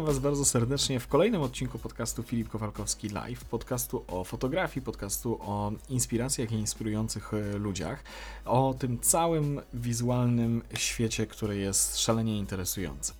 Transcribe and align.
Witam 0.00 0.14
Was 0.14 0.22
bardzo 0.22 0.44
serdecznie 0.44 1.00
w 1.00 1.08
kolejnym 1.08 1.42
odcinku 1.42 1.78
podcastu 1.78 2.22
Filip 2.22 2.48
Kowalkowski 2.48 3.08
Live, 3.08 3.44
podcastu 3.44 4.04
o 4.08 4.24
fotografii, 4.24 4.84
podcastu 4.84 5.38
o 5.40 5.72
inspiracjach 5.88 6.52
i 6.52 6.54
inspirujących 6.54 7.34
e, 7.34 7.58
ludziach, 7.58 8.04
o 8.44 8.74
tym 8.78 9.00
całym 9.00 9.60
wizualnym 9.74 10.62
świecie, 10.74 11.26
który 11.26 11.56
jest 11.56 11.98
szalenie 11.98 12.38
interesujący. 12.38 13.12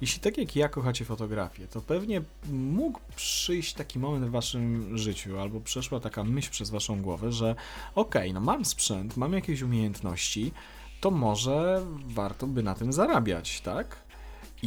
Jeśli 0.00 0.20
tak 0.20 0.38
jak 0.38 0.56
ja 0.56 0.68
kochacie 0.68 1.04
fotografię, 1.04 1.66
to 1.66 1.80
pewnie 1.80 2.22
mógł 2.52 3.00
przyjść 3.16 3.74
taki 3.74 3.98
moment 3.98 4.26
w 4.26 4.30
waszym 4.30 4.98
życiu, 4.98 5.38
albo 5.38 5.60
przeszła 5.60 6.00
taka 6.00 6.24
myśl 6.24 6.50
przez 6.50 6.70
waszą 6.70 7.02
głowę, 7.02 7.32
że 7.32 7.54
okej, 7.94 8.22
okay, 8.22 8.32
no 8.32 8.40
mam 8.40 8.64
sprzęt, 8.64 9.16
mam 9.16 9.32
jakieś 9.32 9.62
umiejętności, 9.62 10.52
to 11.00 11.10
może 11.10 11.86
warto 12.06 12.46
by 12.46 12.62
na 12.62 12.74
tym 12.74 12.92
zarabiać, 12.92 13.60
tak? 13.60 14.03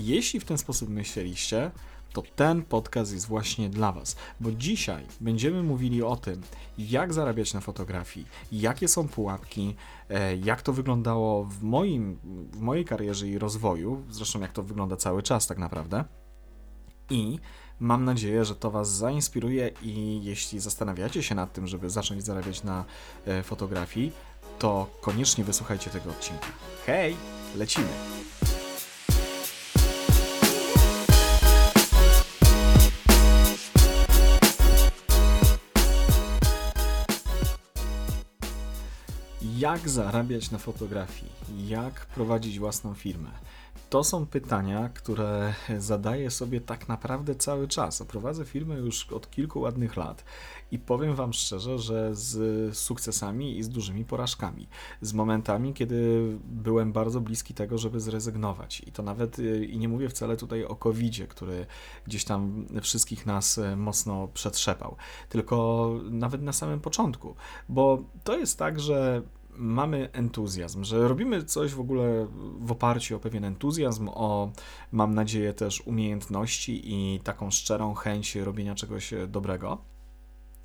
Jeśli 0.06 0.40
w 0.40 0.46
ten 0.46 0.58
sposób 0.58 0.90
myśleliście, 0.90 1.72
to 2.14 2.24
ten 2.36 2.64
podcast 2.64 3.14
jest 3.14 3.28
właśnie 3.28 3.70
dla 3.70 3.92
Was, 3.92 4.16
bo 4.40 4.52
dzisiaj 4.52 5.06
będziemy 5.22 5.64
mówili 5.64 6.04
o 6.04 6.16
tym, 6.16 6.42
jak 6.78 7.14
zarabiać 7.14 7.54
na 7.54 7.62
fotografii, 7.62 8.26
jakie 8.52 8.88
są 8.88 9.08
pułapki, 9.08 9.76
e, 10.10 10.36
jak 10.36 10.62
to 10.62 10.74
wyglądało 10.74 11.44
w, 11.44 11.64
moim, 11.64 12.20
w 12.52 12.60
mojej 12.60 12.86
karierze 12.86 13.28
i 13.28 13.40
rozwoju, 13.40 14.04
zresztą 14.10 14.42
jak 14.42 14.52
to 14.52 14.64
wygląda 14.64 14.96
cały 14.96 15.24
czas 15.24 15.48
tak 15.48 15.58
naprawdę. 15.58 16.06
I 17.10 17.40
mam 17.80 18.06
nadzieję, 18.06 18.46
że 18.46 18.56
to 18.56 18.72
Was 18.72 18.90
zainspiruje 18.90 19.72
i 19.82 20.24
jeśli 20.24 20.60
zastanawiacie 20.60 21.24
się 21.24 21.36
nad 21.36 21.54
tym, 21.54 21.68
żeby 21.68 21.90
zacząć 21.90 22.24
zarabiać 22.24 22.64
na 22.64 22.86
e, 23.26 23.44
fotografii, 23.44 24.12
to 24.60 24.90
koniecznie 25.02 25.44
wysłuchajcie 25.44 25.90
tego 25.90 26.10
odcinka. 26.10 26.48
Hej, 26.86 27.16
lecimy! 27.56 27.88
Jak 39.58 39.90
zarabiać 39.90 40.52
na 40.52 40.58
fotografii? 40.58 41.32
Jak 41.68 42.06
prowadzić 42.06 42.60
własną 42.60 42.94
firmę? 42.94 43.30
To 43.90 44.04
są 44.04 44.26
pytania, 44.26 44.90
które 44.90 45.54
zadaję 45.78 46.32
sobie 46.32 46.62
tak 46.62 46.88
naprawdę 46.88 47.36
cały 47.36 47.68
czas. 47.68 48.04
Prowadzę 48.04 48.46
firmę 48.46 48.76
już 48.76 49.12
od 49.12 49.30
kilku 49.32 49.60
ładnych 49.60 49.98
lat 49.98 50.24
i 50.72 50.80
powiem 50.80 51.16
Wam 51.16 51.34
szczerze, 51.34 51.80
że 51.80 52.16
z 52.16 52.78
sukcesami 52.78 53.58
i 53.58 53.64
z 53.64 53.70
dużymi 53.70 54.06
porażkami. 54.06 54.68
Z 55.02 55.14
momentami, 55.14 55.74
kiedy 55.74 56.30
byłem 56.44 56.92
bardzo 56.92 57.22
bliski 57.22 57.54
tego, 57.54 57.78
żeby 57.78 58.00
zrezygnować. 58.00 58.82
I 58.88 58.92
to 58.92 59.04
nawet, 59.04 59.40
y, 59.40 59.66
i 59.66 59.78
nie 59.78 59.90
mówię 59.90 60.10
wcale 60.10 60.38
tutaj 60.38 60.66
o 60.66 60.76
covid 60.76 61.28
który 61.30 61.66
gdzieś 62.06 62.26
tam 62.26 62.66
wszystkich 62.82 63.26
nas 63.26 63.58
y, 63.58 63.76
mocno 63.76 64.28
przetrzepał, 64.28 64.96
tylko 65.30 65.90
nawet 66.10 66.42
na 66.42 66.54
samym 66.54 66.80
początku. 66.80 67.36
Bo 67.70 68.04
to 68.24 68.38
jest 68.38 68.60
tak, 68.60 68.80
że 68.80 69.22
mamy 69.58 70.10
entuzjazm, 70.12 70.84
że 70.84 71.08
robimy 71.08 71.44
coś 71.44 71.74
w 71.74 71.80
ogóle 71.80 72.28
w 72.60 72.72
oparciu 72.72 73.16
o 73.16 73.20
pewien 73.20 73.46
entuzjazm, 73.46 74.10
o 74.10 74.52
mam 74.92 75.16
nadzieję 75.16 75.54
też 75.54 75.82
umiejętności 75.82 76.94
i 76.94 77.20
taką 77.20 77.52
szczerą 77.52 77.94
chęć 77.94 78.36
robienia 78.36 78.76
czegoś 78.76 79.14
dobrego. 79.28 79.78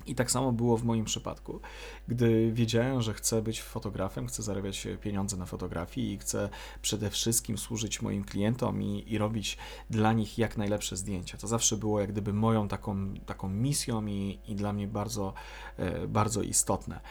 I 0.05 0.15
tak 0.15 0.31
samo 0.31 0.51
było 0.51 0.77
w 0.77 0.83
moim 0.83 1.05
przypadku, 1.05 1.59
gdy 2.07 2.51
wiedziałem, 2.53 3.01
że 3.01 3.13
chcę 3.13 3.41
być 3.41 3.61
fotografem, 3.61 4.27
chcę 4.27 4.43
zarabiać 4.43 4.87
pieniądze 5.01 5.37
na 5.37 5.45
fotografii 5.45 6.13
i 6.13 6.17
chcę 6.17 6.49
przede 6.81 7.09
wszystkim 7.09 7.57
służyć 7.57 8.01
moim 8.01 8.23
klientom 8.23 8.81
i, 8.81 9.03
i 9.07 9.17
robić 9.17 9.57
dla 9.89 10.13
nich 10.13 10.37
jak 10.37 10.57
najlepsze 10.57 10.97
zdjęcia. 10.97 11.37
To 11.37 11.47
zawsze 11.47 11.77
było 11.77 11.99
jak 11.99 12.11
gdyby 12.11 12.33
moją 12.33 12.67
taką, 12.67 13.13
taką 13.25 13.49
misją 13.49 14.05
i, 14.05 14.39
i 14.47 14.55
dla 14.55 14.73
mnie 14.73 14.87
bardzo, 14.87 15.33
e, 15.77 16.07
bardzo 16.07 16.41
istotne. 16.41 17.01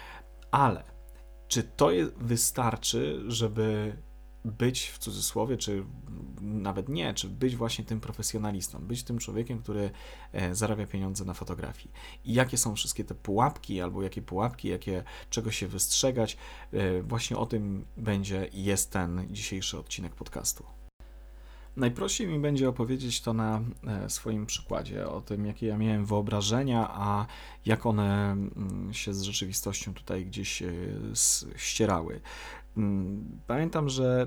Ale 0.50 0.91
czy 1.52 1.62
to 1.62 1.90
jest, 1.90 2.14
wystarczy, 2.16 3.22
żeby 3.28 3.96
być 4.44 4.88
w 4.88 4.98
cudzysłowie, 4.98 5.56
czy 5.56 5.84
nawet 6.40 6.88
nie, 6.88 7.14
czy 7.14 7.28
być 7.28 7.56
właśnie 7.56 7.84
tym 7.84 8.00
profesjonalistą, 8.00 8.78
być 8.78 9.02
tym 9.02 9.18
człowiekiem, 9.18 9.62
który 9.62 9.90
e, 10.32 10.54
zarabia 10.54 10.86
pieniądze 10.86 11.24
na 11.24 11.34
fotografii. 11.34 11.90
I 12.24 12.34
jakie 12.34 12.58
są 12.58 12.74
wszystkie 12.74 13.04
te 13.04 13.14
pułapki, 13.14 13.80
albo 13.80 14.02
jakie 14.02 14.22
pułapki, 14.22 14.68
jakie, 14.68 15.04
czego 15.30 15.50
się 15.50 15.68
wystrzegać, 15.68 16.36
e, 16.72 17.02
właśnie 17.02 17.36
o 17.36 17.46
tym 17.46 17.84
będzie 17.96 18.46
i 18.52 18.64
jest 18.64 18.90
ten 18.90 19.26
dzisiejszy 19.30 19.78
odcinek 19.78 20.14
podcastu. 20.14 20.81
Najprościej 21.76 22.26
mi 22.26 22.38
będzie 22.38 22.68
opowiedzieć 22.68 23.20
to 23.20 23.32
na 23.32 23.60
e, 23.86 24.10
swoim 24.10 24.46
przykładzie, 24.46 25.08
o 25.08 25.20
tym, 25.20 25.46
jakie 25.46 25.66
ja 25.66 25.78
miałem 25.78 26.06
wyobrażenia, 26.06 26.88
a 26.90 27.26
jak 27.66 27.86
one 27.86 28.32
mm, 28.32 28.94
się 28.94 29.14
z 29.14 29.22
rzeczywistością 29.22 29.94
tutaj 29.94 30.26
gdzieś 30.26 30.62
ścierały. 31.56 32.20
Mm, 32.76 33.40
pamiętam, 33.46 33.88
że 33.88 34.26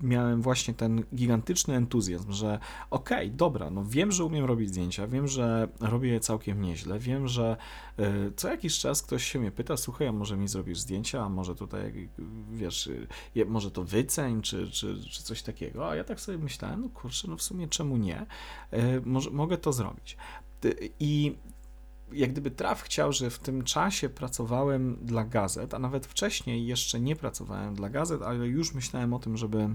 miałem 0.00 0.42
właśnie 0.42 0.74
ten 0.74 1.04
gigantyczny 1.14 1.74
entuzjazm, 1.74 2.32
że 2.32 2.58
okej, 2.90 3.26
okay, 3.26 3.36
dobra, 3.36 3.70
no 3.70 3.84
wiem, 3.84 4.12
że 4.12 4.24
umiem 4.24 4.44
robić 4.44 4.68
zdjęcia, 4.68 5.06
wiem, 5.06 5.28
że 5.28 5.68
robię 5.80 6.08
je 6.08 6.20
całkiem 6.20 6.62
nieźle, 6.62 6.98
wiem, 6.98 7.28
że 7.28 7.56
y, 7.98 8.32
co 8.36 8.48
jakiś 8.48 8.78
czas 8.78 9.02
ktoś 9.02 9.24
się 9.24 9.38
mnie 9.38 9.50
pyta, 9.50 9.76
słuchaj, 9.76 10.06
a 10.06 10.12
może 10.12 10.36
mi 10.36 10.48
zrobisz 10.48 10.78
zdjęcia, 10.78 11.24
a 11.24 11.28
może 11.28 11.54
tutaj, 11.54 12.08
wiesz, 12.52 12.90
je, 13.34 13.44
może 13.44 13.70
to 13.70 13.84
wyceń, 13.84 14.42
czy, 14.42 14.70
czy, 14.70 15.00
czy 15.10 15.22
coś 15.22 15.42
takiego, 15.42 15.90
a 15.90 15.96
ja 15.96 16.04
tak 16.04 16.20
sobie 16.20 16.38
myślałem, 16.38 16.80
no 16.80 16.88
kurczę, 16.88 17.28
no 17.28 17.36
w 17.36 17.42
sumie 17.42 17.68
czemu 17.68 17.96
nie, 17.96 18.26
y, 18.72 19.02
może, 19.04 19.30
mogę 19.30 19.58
to 19.58 19.72
zrobić. 19.72 20.16
I 21.00 21.36
jak 22.12 22.32
gdyby 22.32 22.50
traf 22.50 22.82
chciał, 22.82 23.12
że 23.12 23.30
w 23.30 23.38
tym 23.38 23.64
czasie 23.64 24.08
pracowałem 24.08 24.98
dla 25.02 25.24
gazet, 25.24 25.74
a 25.74 25.78
nawet 25.78 26.06
wcześniej 26.06 26.66
jeszcze 26.66 27.00
nie 27.00 27.16
pracowałem 27.16 27.74
dla 27.74 27.90
gazet, 27.90 28.22
ale 28.22 28.46
już 28.46 28.74
myślałem 28.74 29.14
o 29.14 29.18
tym, 29.18 29.36
żeby 29.36 29.68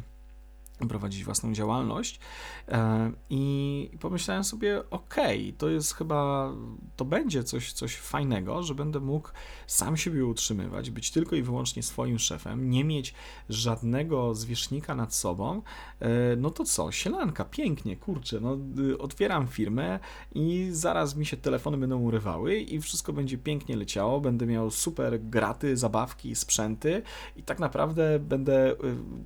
prowadzić 0.87 1.23
własną 1.23 1.53
działalność 1.53 2.19
e, 2.67 3.11
i 3.29 3.91
pomyślałem 3.99 4.43
sobie, 4.43 4.89
okej, 4.89 5.41
okay, 5.41 5.53
to 5.57 5.69
jest 5.69 5.93
chyba, 5.93 6.51
to 6.95 7.05
będzie 7.05 7.43
coś, 7.43 7.73
coś 7.73 7.95
fajnego, 7.95 8.63
że 8.63 8.75
będę 8.75 8.99
mógł 8.99 9.29
sam 9.67 9.97
siebie 9.97 10.25
utrzymywać, 10.25 10.91
być 10.91 11.11
tylko 11.11 11.35
i 11.35 11.41
wyłącznie 11.41 11.83
swoim 11.83 12.19
szefem, 12.19 12.69
nie 12.69 12.83
mieć 12.83 13.13
żadnego 13.49 14.35
zwierzchnika 14.35 14.95
nad 14.95 15.15
sobą, 15.15 15.61
e, 15.99 16.09
no 16.35 16.49
to 16.49 16.63
co, 16.63 16.91
sielanka, 16.91 17.45
pięknie, 17.45 17.97
kurczę, 17.97 18.39
no 18.39 18.57
y, 18.79 18.97
otwieram 18.97 19.47
firmę 19.47 19.99
i 20.35 20.67
zaraz 20.71 21.15
mi 21.15 21.25
się 21.25 21.37
telefony 21.37 21.77
będą 21.77 21.99
urywały 21.99 22.55
i 22.57 22.81
wszystko 22.81 23.13
będzie 23.13 23.37
pięknie 23.37 23.75
leciało, 23.75 24.21
będę 24.21 24.45
miał 24.45 24.71
super 24.71 25.23
graty, 25.23 25.77
zabawki, 25.77 26.35
sprzęty 26.35 27.01
i 27.35 27.43
tak 27.43 27.59
naprawdę 27.59 28.19
będę 28.19 28.71
y, 28.71 28.75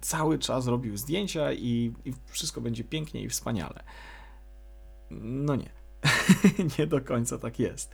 cały 0.02 0.40
czas 0.40 0.68
robił 0.68 0.98
zdjęcia, 0.98 1.47
i, 1.54 1.94
i 2.06 2.14
wszystko 2.26 2.62
będzie 2.62 2.84
pięknie 2.84 3.22
i 3.22 3.30
wspaniale. 3.30 3.84
No 5.12 5.56
nie. 5.56 5.70
nie 6.80 6.88
do 6.88 7.02
końca 7.02 7.38
tak 7.38 7.60
jest. 7.60 7.92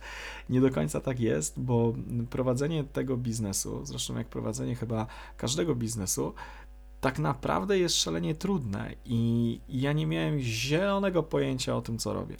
Nie 0.48 0.60
do 0.60 0.70
końca 0.70 1.00
tak 1.00 1.20
jest, 1.20 1.60
bo 1.60 1.94
prowadzenie 2.30 2.84
tego 2.84 3.16
biznesu, 3.16 3.80
zresztą 3.84 4.18
jak 4.18 4.28
prowadzenie 4.28 4.74
chyba 4.74 5.06
każdego 5.36 5.74
biznesu, 5.74 6.34
tak 7.00 7.18
naprawdę 7.18 7.78
jest 7.78 7.96
szalenie 7.96 8.34
trudne 8.34 8.94
i 9.04 9.60
ja 9.68 9.92
nie 9.92 10.06
miałem 10.06 10.40
zielonego 10.40 11.22
pojęcia 11.22 11.76
o 11.76 11.82
tym, 11.82 11.98
co 11.98 12.12
robię. 12.12 12.36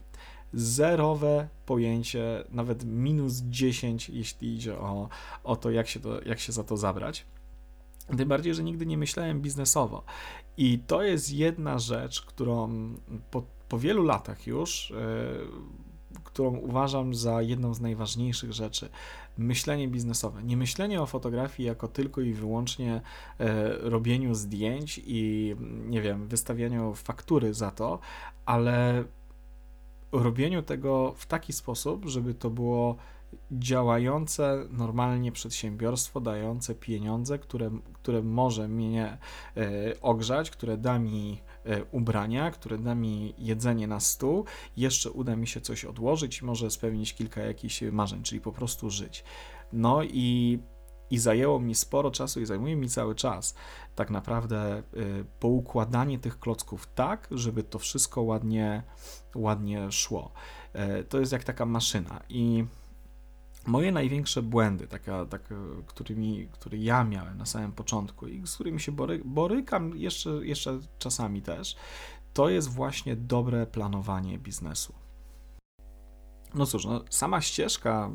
Zerowe 0.53 1.49
pojęcie, 1.67 2.45
nawet 2.51 2.85
minus 2.85 3.35
10, 3.35 4.09
jeśli 4.09 4.55
idzie 4.55 4.79
o, 4.79 5.09
o 5.45 5.57
to, 5.57 5.71
jak 5.71 5.89
się, 5.89 6.01
to, 6.01 6.23
jak 6.23 6.41
się 6.41 6.53
za 6.53 6.65
to 6.65 6.77
zabrać. 6.77 7.27
Tym 8.17 8.29
bardziej, 8.29 8.55
że 8.55 8.65
nigdy 8.65 8.87
nie 8.87 8.99
myślałem 8.99 9.41
biznesowo. 9.41 10.03
I 10.57 10.79
to 10.79 11.03
jest 11.03 11.33
jedna 11.33 11.79
rzecz, 11.79 12.23
którą 12.23 12.69
po, 13.31 13.43
po 13.69 13.79
wielu 13.79 14.03
latach 14.03 14.47
już, 14.47 14.91
yy, 14.91 16.19
którą 16.25 16.57
uważam 16.57 17.15
za 17.15 17.43
jedną 17.43 17.75
z 17.75 17.81
najważniejszych 17.81 18.53
rzeczy. 18.53 18.89
Myślenie 19.39 19.89
biznesowe. 19.89 20.43
Nie 20.43 20.57
myślenie 20.57 21.03
o 21.03 21.07
fotografii 21.07 21.67
jako 21.67 21.89
tylko 21.89 22.21
i 22.21 22.33
wyłącznie 22.33 23.01
yy, 23.39 23.47
robieniu 23.91 24.35
zdjęć 24.35 25.01
i, 25.07 25.55
nie 25.87 26.01
wiem, 26.01 26.29
wystawianiu 26.29 26.95
faktury 26.95 27.55
za 27.55 27.71
to, 27.71 27.99
ale 28.47 29.05
robieniu 30.13 30.63
tego 30.63 31.15
w 31.17 31.27
taki 31.27 31.53
sposób, 31.53 32.07
żeby 32.07 32.35
to 32.35 32.51
było 32.51 32.97
działające 33.53 34.67
normalnie 34.71 35.33
przedsiębiorstwo, 35.33 36.21
dające 36.21 36.75
pieniądze, 36.75 37.39
które, 37.39 37.71
które 37.93 38.23
może 38.23 38.69
mnie 38.69 39.19
e, 39.57 40.01
ogrzać, 40.01 40.51
które 40.51 40.77
da 40.77 40.99
mi 40.99 41.41
e, 41.65 41.85
ubrania, 41.85 42.51
które 42.51 42.79
da 42.79 42.95
mi 42.95 43.35
jedzenie 43.39 43.87
na 43.87 44.01
stół, 44.01 44.45
jeszcze 44.77 45.11
uda 45.11 45.37
mi 45.37 45.47
się 45.47 45.61
coś 45.61 45.85
odłożyć 45.85 46.41
i 46.41 46.45
może 46.45 46.71
spełnić 46.71 47.15
kilka 47.15 47.41
jakichś 47.41 47.83
marzeń, 47.83 48.23
czyli 48.23 48.41
po 48.41 48.53
prostu 48.53 48.91
żyć. 48.91 49.25
No 49.73 50.03
i 50.03 50.59
I 51.11 51.19
zajęło 51.19 51.61
mi 51.61 51.75
sporo 51.75 52.11
czasu 52.11 52.41
i 52.41 52.47
zajmuje 52.47 52.77
mi 52.77 52.89
cały 52.89 53.15
czas 53.15 53.55
tak 53.95 54.11
naprawdę 54.11 54.83
y, 54.97 55.25
poukładanie 55.41 56.19
tych 56.19 56.39
klocków 56.39 56.87
tak, 56.95 57.29
żeby 57.31 57.63
to 57.63 57.79
wszystko 57.79 58.23
ładnie, 58.23 58.83
ładnie 59.35 59.93
szło. 59.93 60.33
E, 60.73 61.05
to 61.05 61.21
jest 61.21 61.33
jak 61.33 61.45
taka 61.45 61.67
maszyna 61.67 62.23
i 62.29 62.65
moje 63.67 63.93
największe 63.93 64.43
błędy, 64.43 64.87
taka, 64.87 65.27
taka, 65.27 65.55
którymi, 65.87 66.49
które 66.53 66.79
ja 66.79 67.05
miałem 67.05 67.39
na 67.39 67.47
samym 67.47 67.73
początku 67.73 68.27
i 68.27 68.47
z 68.47 68.55
którymi 68.55 68.81
się 68.81 68.93
bory, 68.93 69.23
borykam 69.25 69.97
jeszcze, 69.97 70.31
jeszcze 70.31 70.79
czasami 70.99 71.43
też, 71.43 71.77
to 72.33 72.49
jest 72.49 72.69
właśnie 72.69 73.17
dobre 73.17 73.67
planowanie 73.67 74.39
biznesu. 74.39 74.95
No 76.55 76.67
cóż, 76.67 76.85
no, 76.85 77.05
sama 77.11 77.41
ścieżka 77.41 78.11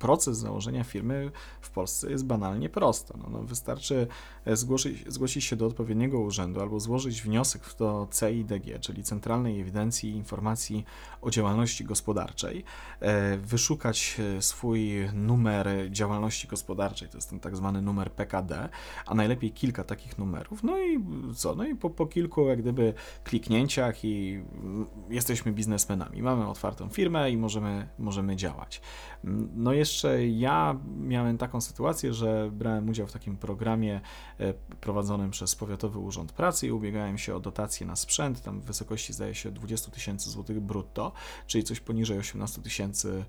proces 0.00 0.38
założenia 0.38 0.84
firmy 0.84 1.30
w 1.60 1.70
Polsce 1.70 2.10
jest 2.10 2.24
banalnie 2.24 2.68
prosta. 2.68 3.14
No, 3.22 3.28
no 3.30 3.42
wystarczy 3.42 4.06
zgłosić, 4.46 5.12
zgłosić 5.12 5.44
się 5.44 5.56
do 5.56 5.66
odpowiedniego 5.66 6.20
urzędu 6.20 6.60
albo 6.60 6.80
złożyć 6.80 7.22
wniosek 7.22 7.62
do 7.78 8.08
CIDG, 8.12 8.80
czyli 8.80 9.02
Centralnej 9.02 9.60
Ewidencji 9.60 10.10
Informacji 10.10 10.84
o 11.22 11.30
Działalności 11.30 11.84
Gospodarczej, 11.84 12.64
e, 13.00 13.36
wyszukać 13.36 14.16
e, 14.38 14.42
swój 14.42 14.90
numer 15.14 15.68
działalności 15.90 16.48
gospodarczej, 16.48 17.08
to 17.08 17.16
jest 17.16 17.30
ten 17.30 17.40
tak 17.40 17.56
zwany 17.56 17.82
numer 17.82 18.12
PKD, 18.12 18.68
a 19.06 19.14
najlepiej 19.14 19.52
kilka 19.52 19.84
takich 19.84 20.18
numerów. 20.18 20.62
No 20.62 20.78
i 20.78 21.04
co? 21.36 21.54
No 21.54 21.64
i 21.64 21.74
po, 21.74 21.90
po 21.90 22.06
kilku 22.06 22.46
jak 22.46 22.58
gdyby 22.62 22.94
kliknięciach 23.24 24.04
i 24.04 24.42
mm, 24.54 24.86
jesteśmy 25.10 25.52
biznesmenami. 25.52 26.22
Mamy 26.22 26.48
otwartą 26.48 26.88
firmę 26.88 27.30
i 27.30 27.36
możemy, 27.36 27.88
możemy 27.98 28.36
działać. 28.36 28.80
No 29.54 29.72
jeszcze 29.72 30.26
ja 30.26 30.78
miałem 30.96 31.38
taką 31.38 31.60
sytuację, 31.60 32.14
że 32.14 32.50
brałem 32.52 32.88
udział 32.88 33.06
w 33.06 33.12
takim 33.12 33.36
programie 33.36 34.00
e, 34.40 34.54
prowadzonym 34.80 35.30
przez 35.30 35.56
Powiatowy 35.56 35.98
Urząd 35.98 36.32
Pracy 36.32 36.66
i 36.66 36.72
ubiegałem 36.72 37.18
się 37.18 37.34
o 37.34 37.40
dotację 37.40 37.86
na 37.86 37.96
sprzęt, 37.96 38.42
tam 38.42 38.60
w 38.60 38.64
wysokości 38.64 39.12
zdaje 39.12 39.34
się 39.34 39.50
20 39.50 39.90
tysięcy 39.90 40.30
złotych 40.30 40.60
brutto, 40.60 41.12
czyli 41.46 41.64
coś 41.64 41.80
poniżej 41.80 42.18
18 42.18 42.62
tysięcy 42.62 43.24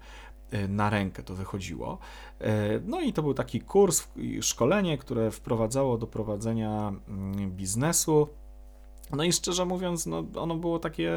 e, 0.51 0.67
na 0.67 0.89
rękę 0.89 1.23
to 1.23 1.35
wychodziło. 1.35 1.97
E, 2.39 2.79
no 2.85 3.01
i 3.01 3.13
to 3.13 3.21
był 3.21 3.33
taki 3.33 3.61
kurs, 3.61 4.07
szkolenie, 4.41 4.97
które 4.97 5.31
wprowadzało 5.31 5.97
do 5.97 6.07
prowadzenia 6.07 6.93
mm, 7.07 7.51
biznesu 7.51 8.27
no 9.15 9.23
i 9.23 9.31
szczerze 9.33 9.65
mówiąc, 9.65 10.05
no, 10.05 10.23
ono 10.35 10.55
było 10.55 10.79
takie, 10.79 11.11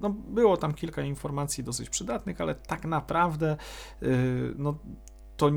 no, 0.00 0.10
było 0.10 0.56
tam 0.56 0.74
kilka 0.74 1.02
informacji 1.02 1.64
dosyć 1.64 1.90
przydatnych, 1.90 2.40
ale 2.40 2.54
tak 2.54 2.84
naprawdę, 2.84 3.56
yy, 4.02 4.54
no, 4.58 4.78
to 5.36 5.50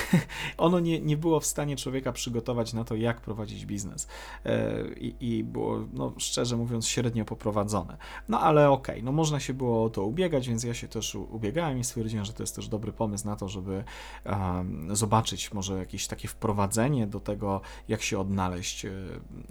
ono 0.58 0.80
nie, 0.80 1.00
nie 1.00 1.16
było 1.16 1.40
w 1.40 1.46
stanie 1.46 1.76
człowieka 1.76 2.12
przygotować 2.12 2.72
na 2.72 2.84
to, 2.84 2.96
jak 2.96 3.20
prowadzić 3.20 3.66
biznes. 3.66 4.08
E, 4.44 4.82
I, 4.96 5.38
i 5.38 5.44
było, 5.44 5.78
no, 5.92 6.12
szczerze 6.18 6.56
mówiąc, 6.56 6.88
średnio 6.88 7.24
poprowadzone. 7.24 7.96
No 8.28 8.40
ale 8.40 8.70
okej, 8.70 8.94
okay, 8.94 9.04
no 9.04 9.12
można 9.12 9.40
się 9.40 9.54
było 9.54 9.84
o 9.84 9.90
to 9.90 10.04
ubiegać, 10.04 10.48
więc 10.48 10.64
ja 10.64 10.74
się 10.74 10.88
też 10.88 11.14
ubiegałem 11.14 11.78
i 11.78 11.84
stwierdziłem, 11.84 12.24
że 12.24 12.32
to 12.32 12.42
jest 12.42 12.56
też 12.56 12.68
dobry 12.68 12.92
pomysł 12.92 13.26
na 13.26 13.36
to, 13.36 13.48
żeby 13.48 13.84
um, 14.24 14.96
zobaczyć 14.96 15.52
może 15.52 15.78
jakieś 15.78 16.06
takie 16.06 16.28
wprowadzenie 16.28 17.06
do 17.06 17.20
tego, 17.20 17.60
jak 17.88 18.02
się 18.02 18.18
odnaleźć 18.18 18.84
e, 18.84 18.90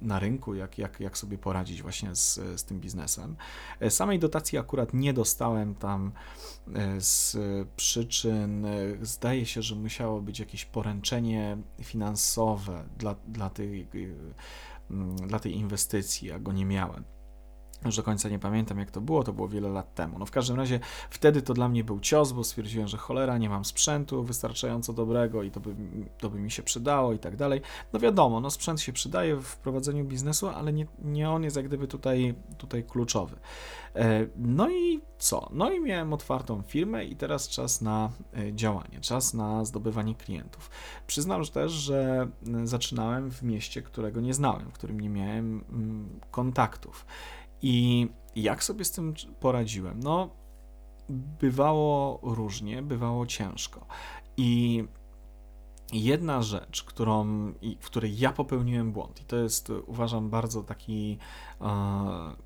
na 0.02 0.20
rynku, 0.20 0.56
jak, 0.56 0.78
jak, 0.78 1.00
jak 1.00 1.18
sobie 1.18 1.38
poradzić 1.38 1.82
właśnie 1.82 2.16
z, 2.16 2.36
z 2.36 2.64
tym 2.64 2.80
biznesem. 2.80 3.36
E, 3.80 3.90
samej 3.90 4.20
dotacji 4.20 4.58
akurat 4.58 4.94
nie 4.94 5.14
dostałem 5.14 5.76
tam 5.76 6.12
z 7.00 7.38
przyczyn, 7.76 8.68
zdaje 9.02 9.46
się, 9.46 9.57
że 9.62 9.76
musiało 9.76 10.22
być 10.22 10.40
jakieś 10.40 10.66
poręczenie 10.66 11.58
finansowe 11.82 12.84
dla, 12.98 13.16
dla, 13.28 13.50
tej, 13.50 13.88
mm, 14.92 15.16
dla 15.16 15.40
tej 15.40 15.56
inwestycji, 15.56 16.32
a 16.32 16.40
go 16.40 16.54
nie 16.54 16.66
miałem. 16.66 17.04
Już 17.88 17.96
do 17.96 18.04
końca 18.04 18.30
nie 18.30 18.40
pamiętam, 18.40 18.80
jak 18.80 18.92
to 18.92 19.02
było, 19.02 19.24
to 19.24 19.34
było 19.34 19.48
wiele 19.48 19.70
lat 19.70 19.96
temu. 19.96 20.20
No 20.20 20.26
w 20.26 20.32
każdym 20.32 20.58
razie 20.58 20.80
wtedy 21.10 21.42
to 21.42 21.54
dla 21.54 21.70
mnie 21.70 21.84
był 21.84 22.00
cios, 22.00 22.32
bo 22.32 22.44
stwierdziłem, 22.44 22.88
że 22.88 22.98
cholera, 22.98 23.38
nie 23.38 23.50
mam 23.50 23.66
sprzętu 23.66 24.24
wystarczająco 24.24 24.94
dobrego 24.94 25.44
i 25.44 25.52
to 25.52 25.60
by, 25.60 25.76
to 26.18 26.30
by 26.30 26.40
mi 26.40 26.52
się 26.52 26.64
przydało 26.64 27.14
i 27.14 27.20
tak 27.20 27.36
dalej. 27.36 27.62
No 27.94 28.00
wiadomo, 28.00 28.40
no 28.40 28.50
sprzęt 28.50 28.82
się 28.82 28.94
przydaje 28.94 29.36
w 29.36 29.58
prowadzeniu 29.58 30.06
biznesu, 30.06 30.48
ale 30.48 30.74
nie, 30.74 30.88
nie 31.04 31.30
on 31.30 31.44
jest 31.44 31.56
jak 31.56 31.68
gdyby 31.68 31.88
tutaj, 31.88 32.36
tutaj 32.58 32.84
kluczowy. 32.84 33.36
E, 33.96 34.28
no 34.38 34.70
i 34.70 35.02
co? 35.18 35.50
No 35.54 35.72
i 35.72 35.80
miałem 35.80 36.14
otwartą 36.14 36.62
firmę 36.62 37.06
i 37.06 37.16
teraz 37.16 37.50
czas 37.50 37.82
na 37.82 38.10
e, 38.34 38.54
działanie, 38.54 39.00
czas 39.02 39.34
na 39.34 39.66
zdobywanie 39.66 40.16
klientów. 40.16 40.70
Przyznam 41.08 41.44
że 41.44 41.52
też, 41.52 41.72
że 41.72 42.28
zaczynałem 42.64 43.32
w 43.32 43.44
mieście, 43.44 43.82
którego 43.82 44.22
nie 44.22 44.34
znałem, 44.34 44.70
w 44.72 44.74
którym 44.74 45.00
nie 45.00 45.10
miałem 45.10 45.64
mm, 45.70 46.20
kontaktów. 46.32 47.06
I 47.62 48.08
jak 48.36 48.64
sobie 48.64 48.86
z 48.86 48.92
tym 48.92 49.14
poradziłem? 49.40 50.00
No, 50.00 50.30
bywało 51.10 52.20
różnie, 52.24 52.82
bywało 52.82 53.26
ciężko. 53.26 53.86
I 54.38 54.84
jedna 55.94 56.42
rzecz, 56.42 56.84
którą, 56.84 57.26
w 57.80 57.86
której 57.86 58.20
ja 58.20 58.32
popełniłem 58.32 58.92
błąd, 58.92 59.22
i 59.22 59.26
to 59.26 59.36
jest 59.36 59.70
uważam 59.86 60.30
bardzo 60.30 60.64
taki 60.64 61.18
e, 61.62 61.66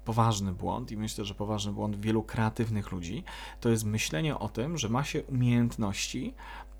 poważny 0.05 0.51
błąd, 0.51 0.91
i 0.91 0.97
myślę, 0.97 1.25
że 1.25 1.35
poważny 1.35 1.71
błąd 1.71 2.01
wielu 2.01 2.23
kreatywnych 2.23 2.91
ludzi, 2.91 3.23
to 3.59 3.69
jest 3.69 3.85
myślenie 3.85 4.39
o 4.39 4.49
tym, 4.49 4.77
że 4.77 4.89
ma 4.89 5.03
się 5.03 5.23
umiejętności 5.23 6.33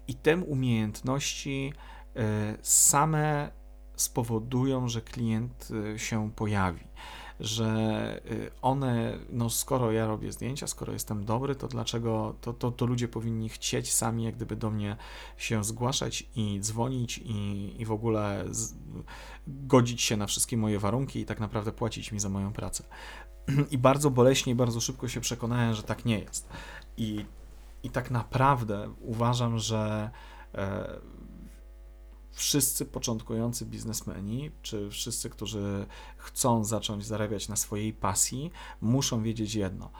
i 0.08 0.16
te 0.16 0.38
umiejętności 0.38 1.74
e, 2.16 2.58
same 2.62 3.52
spowodują, 3.96 4.88
że 4.88 5.02
klient 5.02 5.68
e, 5.96 6.00
się 6.00 6.32
pojawi 6.36 6.88
że 7.42 8.22
y, 8.32 8.52
one, 8.62 9.18
no 9.30 9.50
skoro 9.50 9.92
ja 9.92 10.08
robię 10.08 10.32
zdjęcia, 10.32 10.68
skoro 10.68 10.94
jestem 10.94 11.26
dobry, 11.26 11.56
to 11.56 11.68
dlaczego 11.68 12.36
to, 12.42 12.54
to, 12.54 12.72
to 12.72 12.86
ludzie 12.86 13.08
powinni 13.08 13.50
chcieć 13.50 13.94
sami 13.94 14.24
jak 14.24 14.36
gdyby 14.36 14.56
do 14.56 14.70
mnie 14.70 14.98
się 15.38 15.64
zgłaszać 15.64 16.30
i 16.36 16.60
dzwonić 16.60 17.18
i, 17.18 17.74
i 17.82 17.86
w 17.86 17.92
ogóle 17.92 18.46
z, 18.50 18.74
godzić 19.48 20.02
się 20.02 20.18
na 20.18 20.28
wszystkie 20.28 20.58
moje 20.58 20.80
warunki 20.80 21.20
i 21.20 21.26
tak 21.26 21.40
naprawdę 21.40 21.72
płacić 21.72 22.12
mi 22.12 22.20
za 22.20 22.30
moją 22.30 22.54
pracę. 22.54 22.84
I 23.72 23.78
bardzo 23.78 24.10
boleśnie 24.10 24.54
i 24.54 24.56
bardzo 24.56 24.82
szybko 24.82 25.08
się 25.08 25.22
przekonałem, 25.22 25.74
że 25.74 25.84
tak 25.84 26.06
nie 26.06 26.20
jest. 26.20 26.50
I, 26.98 27.26
i 27.84 27.90
tak 27.90 28.12
naprawdę 28.12 28.94
uważam, 29.00 29.60
że 29.60 30.10
e, 30.56 31.00
wszyscy 32.32 32.86
początkujący 32.86 33.66
biznesmeni, 33.66 34.52
czy 34.62 34.90
wszyscy, 34.90 35.30
którzy 35.30 35.86
chcą 36.18 36.64
zacząć 36.64 37.06
zarabiać 37.06 37.50
na 37.50 37.56
swojej 37.56 37.94
pasji, 37.94 38.52
muszą 38.82 39.24
wiedzieć 39.24 39.56
jedno. 39.56 39.92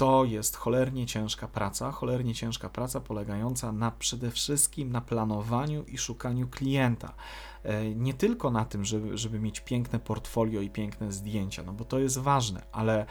To 0.00 0.24
jest 0.24 0.56
cholernie 0.56 1.06
ciężka 1.06 1.48
praca, 1.48 1.90
cholernie 1.92 2.34
ciężka 2.34 2.68
praca 2.68 3.00
polegająca 3.00 3.72
na 3.72 3.90
przede 3.90 4.30
wszystkim 4.30 4.92
na 4.92 5.00
planowaniu 5.00 5.84
i 5.84 5.98
szukaniu 5.98 6.48
klienta. 6.48 7.14
E, 7.62 7.94
nie 7.94 8.14
tylko 8.14 8.50
na 8.50 8.64
tym, 8.64 8.84
żeby, 8.84 9.18
żeby 9.18 9.40
mieć 9.40 9.60
piękne 9.60 9.98
portfolio 9.98 10.60
i 10.60 10.70
piękne 10.70 11.12
zdjęcia, 11.12 11.62
no 11.62 11.72
bo 11.72 11.84
to 11.84 11.98
jest 11.98 12.18
ważne, 12.18 12.62
ale 12.72 13.06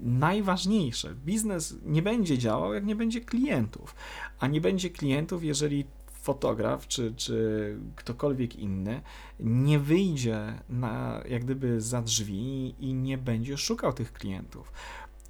najważniejsze, 0.00 1.14
biznes 1.14 1.74
nie 1.82 2.02
będzie 2.02 2.38
działał, 2.38 2.74
jak 2.74 2.84
nie 2.84 2.96
będzie 2.96 3.20
klientów. 3.20 3.94
A 4.38 4.46
nie 4.46 4.60
będzie 4.60 4.90
klientów, 4.90 5.44
jeżeli 5.44 5.84
fotograf 6.22 6.88
czy, 6.88 7.14
czy 7.16 7.76
ktokolwiek 7.96 8.56
inny 8.56 9.02
nie 9.40 9.78
wyjdzie 9.78 10.62
na, 10.68 11.22
jak 11.28 11.44
gdyby 11.44 11.80
za 11.80 12.02
drzwi 12.02 12.74
i 12.80 12.94
nie 12.94 13.18
będzie 13.18 13.56
szukał 13.56 13.92
tych 13.92 14.12
klientów. 14.12 14.72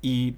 I, 0.03 0.35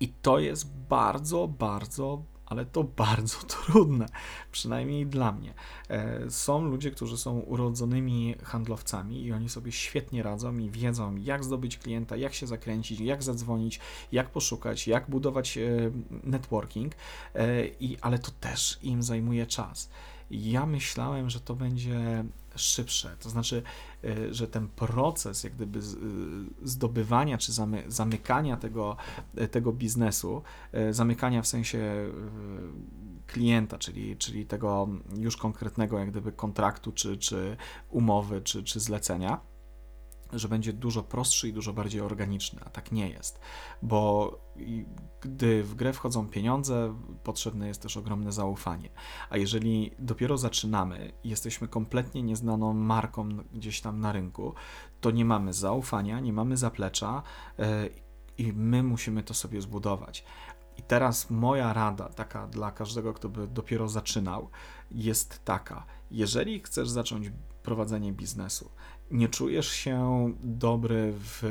i 0.00 0.08
to 0.08 0.38
jest 0.38 0.68
bardzo, 0.88 1.48
bardzo 1.48 2.22
ale 2.48 2.66
to 2.66 2.84
bardzo 2.84 3.38
trudne, 3.54 4.06
przynajmniej 4.52 5.06
dla 5.06 5.32
mnie. 5.32 5.54
E, 5.88 6.30
są 6.30 6.64
ludzie, 6.64 6.90
którzy 6.90 7.18
są 7.18 7.38
urodzonymi 7.38 8.34
handlowcami 8.44 9.24
i 9.24 9.32
oni 9.32 9.48
sobie 9.48 9.72
świetnie 9.72 10.22
radzą 10.22 10.58
i 10.58 10.70
wiedzą, 10.70 11.16
jak 11.16 11.44
zdobyć 11.44 11.78
klienta, 11.78 12.16
jak 12.16 12.34
się 12.34 12.46
zakręcić, 12.46 13.00
jak 13.00 13.22
zadzwonić, 13.22 13.80
jak 14.12 14.30
poszukać, 14.30 14.88
jak 14.88 15.10
budować 15.10 15.58
e, 15.58 15.90
networking, 16.24 16.94
e, 17.34 17.66
i, 17.66 17.98
ale 18.00 18.18
to 18.18 18.30
też 18.40 18.78
im 18.82 19.02
zajmuje 19.02 19.46
czas. 19.46 19.90
Ja 20.30 20.66
myślałem, 20.66 21.30
że 21.30 21.40
to 21.40 21.54
będzie 21.54 22.24
szybsze. 22.58 23.16
To 23.20 23.30
znaczy, 23.30 23.62
e, 24.04 24.34
że 24.34 24.48
ten 24.48 24.68
proces 24.68 25.44
jak 25.44 25.54
gdyby 25.54 25.78
e, 25.78 25.82
zdobywania 26.62 27.38
czy 27.38 27.52
zamykania 27.88 28.56
tego, 28.56 28.96
e, 29.36 29.48
tego 29.48 29.72
biznesu, 29.72 30.42
zamykania 30.90 31.42
w 31.42 31.46
sensie 31.46 32.10
klienta, 33.26 33.78
czyli, 33.78 34.16
czyli 34.16 34.46
tego 34.46 34.88
już 35.16 35.36
konkretnego 35.36 35.98
jak 35.98 36.10
gdyby 36.10 36.32
kontraktu, 36.32 36.92
czy, 36.92 37.16
czy 37.16 37.56
umowy, 37.90 38.40
czy, 38.40 38.62
czy 38.62 38.80
zlecenia, 38.80 39.40
że 40.32 40.48
będzie 40.48 40.72
dużo 40.72 41.02
prostszy 41.02 41.48
i 41.48 41.52
dużo 41.52 41.72
bardziej 41.72 42.00
organiczny, 42.00 42.60
a 42.64 42.70
tak 42.70 42.92
nie 42.92 43.08
jest, 43.08 43.40
bo 43.82 44.38
gdy 45.20 45.62
w 45.64 45.74
grę 45.74 45.92
wchodzą 45.92 46.28
pieniądze, 46.28 46.94
potrzebne 47.24 47.68
jest 47.68 47.82
też 47.82 47.96
ogromne 47.96 48.32
zaufanie. 48.32 48.88
A 49.30 49.36
jeżeli 49.36 49.90
dopiero 49.98 50.38
zaczynamy 50.38 51.12
jesteśmy 51.24 51.68
kompletnie 51.68 52.22
nieznaną 52.22 52.72
marką 52.72 53.28
gdzieś 53.52 53.80
tam 53.80 54.00
na 54.00 54.12
rynku, 54.12 54.54
to 55.00 55.10
nie 55.10 55.24
mamy 55.24 55.52
zaufania, 55.52 56.20
nie 56.20 56.32
mamy 56.32 56.56
zaplecza 56.56 57.22
e, 57.58 57.88
i 58.38 58.52
my 58.52 58.82
musimy 58.82 59.22
to 59.22 59.34
sobie 59.34 59.60
zbudować. 59.60 60.24
I 60.76 60.82
teraz 60.82 61.30
moja 61.30 61.72
rada, 61.72 62.08
taka 62.08 62.46
dla 62.46 62.70
każdego, 62.70 63.14
kto 63.14 63.28
by 63.28 63.48
dopiero 63.48 63.88
zaczynał, 63.88 64.50
jest 64.90 65.44
taka: 65.44 65.86
jeżeli 66.10 66.60
chcesz 66.60 66.88
zacząć 66.88 67.30
prowadzenie 67.62 68.12
biznesu, 68.12 68.70
nie 69.10 69.28
czujesz 69.28 69.68
się 69.68 70.28
dobry 70.40 71.14
w, 71.18 71.42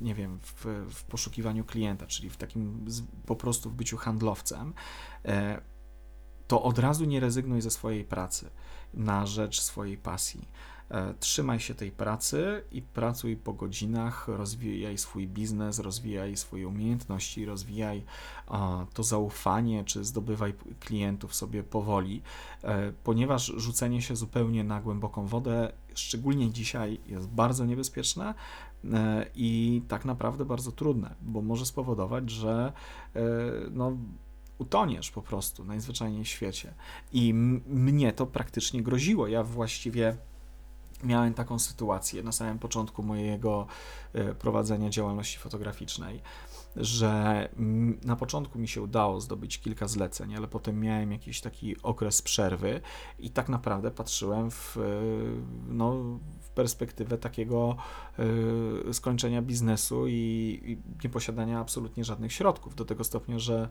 nie 0.00 0.14
wiem, 0.14 0.38
w, 0.42 0.64
w 0.90 1.04
poszukiwaniu 1.04 1.64
klienta, 1.64 2.06
czyli 2.06 2.30
w 2.30 2.36
takim 2.36 2.86
po 3.26 3.36
prostu 3.36 3.70
w 3.70 3.74
byciu 3.74 3.96
handlowcem, 3.96 4.74
e, 5.24 5.60
to 6.46 6.62
od 6.62 6.78
razu 6.78 7.04
nie 7.04 7.20
rezygnuj 7.20 7.60
ze 7.60 7.70
swojej 7.70 8.04
pracy 8.04 8.50
na 8.94 9.26
rzecz 9.26 9.60
swojej 9.60 9.98
pasji. 9.98 10.48
E, 10.92 11.14
trzymaj 11.20 11.60
się 11.60 11.74
tej 11.74 11.90
pracy 11.90 12.64
i 12.72 12.82
pracuj 12.82 13.36
po 13.36 13.52
godzinach, 13.52 14.28
rozwijaj 14.28 14.98
swój 14.98 15.28
biznes, 15.28 15.78
rozwijaj 15.78 16.36
swoje 16.36 16.68
umiejętności, 16.68 17.44
rozwijaj 17.44 18.04
to 18.94 19.02
zaufanie, 19.02 19.84
czy 19.84 20.04
zdobywaj 20.04 20.54
klientów 20.80 21.34
sobie 21.34 21.62
powoli, 21.62 22.22
e, 22.62 22.92
ponieważ 23.04 23.46
rzucenie 23.56 24.02
się 24.02 24.16
zupełnie 24.16 24.64
na 24.64 24.80
głęboką 24.80 25.26
wodę, 25.26 25.72
szczególnie 25.94 26.50
dzisiaj, 26.50 27.00
jest 27.06 27.28
bardzo 27.28 27.66
niebezpieczne 27.66 28.34
e, 28.84 29.26
i 29.34 29.82
tak 29.88 30.04
naprawdę 30.04 30.44
bardzo 30.44 30.72
trudne, 30.72 31.14
bo 31.22 31.42
może 31.42 31.66
spowodować, 31.66 32.30
że 32.30 32.72
no, 33.70 33.96
utoniesz 34.58 35.10
po 35.10 35.22
prostu 35.22 35.64
najzwyczajniej 35.64 36.24
w 36.24 36.28
świecie. 36.28 36.74
I 37.12 37.34
mnie 37.34 38.12
to 38.12 38.26
praktycznie 38.26 38.82
groziło. 38.82 39.28
Ja 39.28 39.44
właściwie 39.44 40.16
miałem 41.02 41.34
taką 41.34 41.58
sytuację 41.58 42.22
na 42.22 42.32
samym 42.32 42.58
początku 42.58 43.02
mojego 43.02 43.66
e, 44.12 44.34
prowadzenia 44.34 44.90
działalności 44.90 45.38
fotograficznej, 45.38 46.22
że 46.76 47.48
na 48.04 48.16
początku 48.16 48.58
mi 48.58 48.68
się 48.68 48.82
udało 48.82 49.20
zdobyć 49.20 49.60
kilka 49.60 49.88
zleceń, 49.88 50.36
ale 50.36 50.48
potem 50.48 50.80
miałem 50.80 51.12
jakiś 51.12 51.40
taki 51.40 51.82
okres 51.82 52.22
przerwy 52.22 52.80
i 53.18 53.30
tak 53.30 53.48
naprawdę 53.48 53.90
patrzyłem 53.90 54.50
w, 54.50 54.76
e, 54.76 54.80
no, 55.68 55.92
w 56.40 56.50
perspektywę 56.54 57.18
takiego 57.18 57.76
y, 58.88 58.94
skończenia 58.94 59.42
biznesu 59.42 60.06
i, 60.06 60.12
i 60.64 60.78
nieposiadania 61.04 61.60
absolutnie 61.60 62.04
żadnych 62.04 62.32
środków, 62.32 62.74
do 62.74 62.84
tego 62.84 63.04
stopnia, 63.04 63.38
że 63.38 63.62
E, 63.62 63.68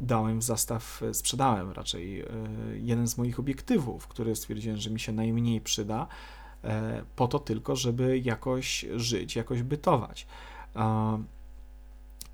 dałem 0.00 0.38
w 0.38 0.42
zastaw, 0.42 1.02
e, 1.02 1.14
sprzedałem 1.14 1.70
raczej 1.70 2.20
e, 2.20 2.26
jeden 2.74 3.08
z 3.08 3.18
moich 3.18 3.40
obiektywów, 3.40 4.06
który 4.06 4.36
stwierdziłem, 4.36 4.76
że 4.76 4.90
mi 4.90 5.00
się 5.00 5.12
najmniej 5.12 5.60
przyda, 5.60 6.06
po 7.16 7.28
to 7.28 7.38
tylko, 7.38 7.76
żeby 7.76 8.18
jakoś 8.18 8.86
żyć, 8.96 9.36
jakoś 9.36 9.62
bytować. 9.62 10.26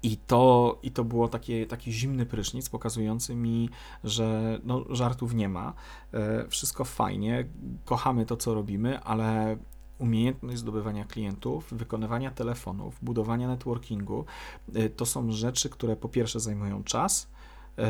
I 0.03 0.17
to, 0.17 0.79
I 0.83 0.91
to 0.91 1.05
było 1.05 1.29
takie, 1.29 1.67
taki 1.67 1.93
zimny 1.93 2.27
prysznic, 2.27 2.69
pokazujący 2.69 3.35
mi, 3.35 3.71
że 4.05 4.59
no, 4.65 4.85
żartów 4.91 5.35
nie 5.35 5.49
ma, 5.49 5.73
wszystko 6.49 6.85
fajnie, 6.85 7.45
kochamy 7.85 8.27
to, 8.27 8.37
co 8.37 8.55
robimy, 8.55 9.01
ale 9.01 9.57
umiejętność 10.03 10.59
zdobywania 10.59 11.05
klientów, 11.05 11.75
wykonywania 11.75 12.31
telefonów, 12.31 12.99
budowania 13.03 13.49
networkingu, 13.49 14.25
y, 14.77 14.91
to 14.91 15.07
są 15.07 15.33
rzeczy, 15.33 15.71
które 15.71 15.97
po 15.97 16.09
pierwsze 16.09 16.41
zajmują 16.41 16.85
czas 16.85 17.29
y, 17.79 17.83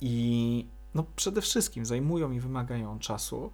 i 0.00 0.66
no 0.94 1.04
przede 1.16 1.40
wszystkim 1.40 1.86
zajmują 1.86 2.32
i 2.32 2.40
wymagają 2.40 2.98
czasu 2.98 3.50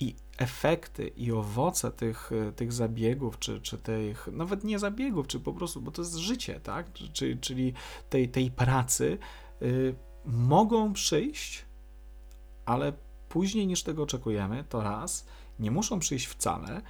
i 0.00 0.14
efekty 0.38 1.08
i 1.08 1.32
owoce 1.32 1.90
tych, 1.90 2.32
y, 2.32 2.52
tych 2.52 2.72
zabiegów, 2.72 3.38
czy, 3.38 3.60
czy 3.60 3.78
tych, 3.78 4.28
nawet 4.32 4.64
nie 4.64 4.78
zabiegów, 4.78 5.26
czy 5.26 5.40
po 5.40 5.52
prostu, 5.52 5.80
bo 5.80 5.90
to 5.90 6.02
jest 6.02 6.16
życie, 6.16 6.60
tak, 6.60 6.92
czyli, 6.92 7.38
czyli 7.38 7.72
tej, 8.10 8.28
tej 8.28 8.50
pracy 8.50 9.18
y, 9.62 9.94
mogą 10.24 10.92
przyjść, 10.92 11.64
ale 12.66 12.92
później 13.28 13.66
niż 13.66 13.82
tego 13.82 14.02
oczekujemy, 14.02 14.64
to 14.68 14.82
raz, 14.82 15.26
nie 15.58 15.70
muszą 15.70 15.98
przyjść 15.98 16.26
wcale, 16.26 16.82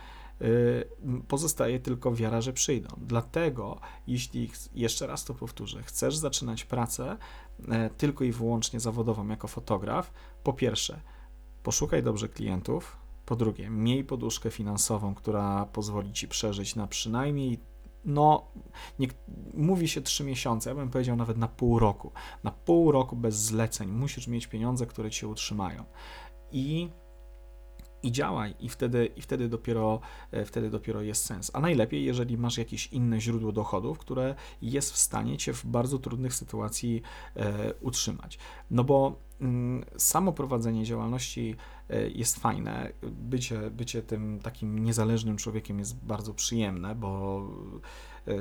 pozostaje 1.29 1.81
tylko 1.81 2.15
wiara, 2.15 2.41
że 2.41 2.53
przyjdą. 2.53 2.89
Dlatego, 2.97 3.81
jeśli 4.07 4.51
jeszcze 4.75 5.07
raz 5.07 5.25
to 5.25 5.35
powtórzę, 5.35 5.83
chcesz 5.83 6.17
zaczynać 6.17 6.65
pracę 6.65 7.17
e, 7.69 7.91
tylko 7.91 8.25
i 8.25 8.33
wyłącznie 8.33 8.81
zawodową 8.81 9.29
jako 9.29 9.49
fotograf, 9.49 10.13
po 10.43 10.53
pierwsze, 10.53 11.01
poszukaj 11.63 12.03
dobrze 12.03 12.29
klientów, 12.29 12.97
po 13.27 13.37
drugie, 13.37 13.71
miej 13.71 14.05
poduszkę 14.05 14.51
finansową, 14.51 15.15
która 15.15 15.67
pozwoli 15.67 16.13
ci 16.13 16.29
przeżyć 16.29 16.77
na 16.77 16.87
przynajmniej 16.87 17.61
no, 18.05 18.53
nie, 18.99 19.09
mówi 19.55 19.89
się 19.89 20.01
trzy 20.01 20.25
miesiące, 20.25 20.71
ja 20.71 20.77
bym 20.77 20.91
powiedział 20.91 21.17
nawet 21.17 21.39
na 21.39 21.49
pół 21.49 21.79
roku. 21.79 22.13
Na 22.45 22.51
pół 22.51 22.93
roku 22.93 23.17
bez 23.17 23.35
zleceń 23.35 23.91
musisz 23.91 24.29
mieć 24.29 24.47
pieniądze, 24.47 24.87
które 24.87 25.11
cię 25.11 25.29
utrzymają. 25.29 25.85
I 26.53 26.89
i 28.03 28.13
działaj 28.13 28.55
i 28.61 28.69
wtedy, 28.69 29.07
i 29.17 29.23
wtedy, 29.23 29.49
dopiero, 29.49 30.01
e, 30.31 30.45
wtedy 30.45 30.71
dopiero 30.71 31.03
jest 31.03 31.25
sens. 31.25 31.51
A 31.55 31.61
najlepiej, 31.61 32.05
jeżeli 32.05 32.39
masz 32.39 32.59
jakieś 32.59 32.87
inne 32.87 33.21
źródło 33.21 33.53
dochodów, 33.53 33.99
które 33.99 34.35
jest 34.63 34.93
w 34.93 34.97
stanie 34.97 35.37
cię 35.37 35.53
w 35.53 35.67
bardzo 35.67 35.99
trudnych 35.99 36.35
sytuacji 36.35 37.03
e, 37.37 37.75
utrzymać. 37.75 38.39
No 38.71 38.85
bo 38.85 39.19
mm, 39.41 39.85
samo 39.97 40.33
prowadzenie 40.33 40.85
działalności 40.85 41.57
e, 41.91 42.09
jest 42.09 42.39
fajne, 42.39 42.93
bycie, 43.03 43.71
bycie 43.71 44.03
tym 44.03 44.41
takim 44.43 44.79
niezależnym 44.79 45.37
człowiekiem 45.37 45.79
jest 45.79 46.05
bardzo 46.05 46.35
przyjemne, 46.35 46.95
bo 46.95 47.43
e, 48.27 48.35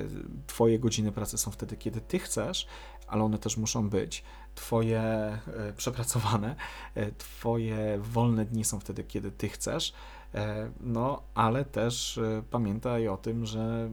Twoje 0.48 0.80
godziny 0.80 1.12
pracy 1.12 1.38
są 1.38 1.52
wtedy, 1.52 1.78
kiedy 1.78 2.02
Ty 2.02 2.20
chcesz, 2.20 2.68
ale 3.08 3.24
one 3.24 3.38
też 3.38 3.58
muszą 3.58 3.90
być. 3.90 4.24
Twoje 4.58 5.02
e, 5.02 5.40
przepracowane, 5.78 6.56
e, 6.96 7.12
Twoje 7.12 7.98
wolne 8.02 8.46
dni 8.46 8.64
są 8.64 8.80
wtedy, 8.80 9.04
kiedy 9.04 9.32
Ty 9.32 9.50
chcesz, 9.50 9.94
e, 10.34 10.72
no 10.80 11.22
ale 11.36 11.66
też 11.66 12.20
pamiętaj 12.52 13.08
o 13.08 13.18
tym, 13.18 13.46
że 13.46 13.90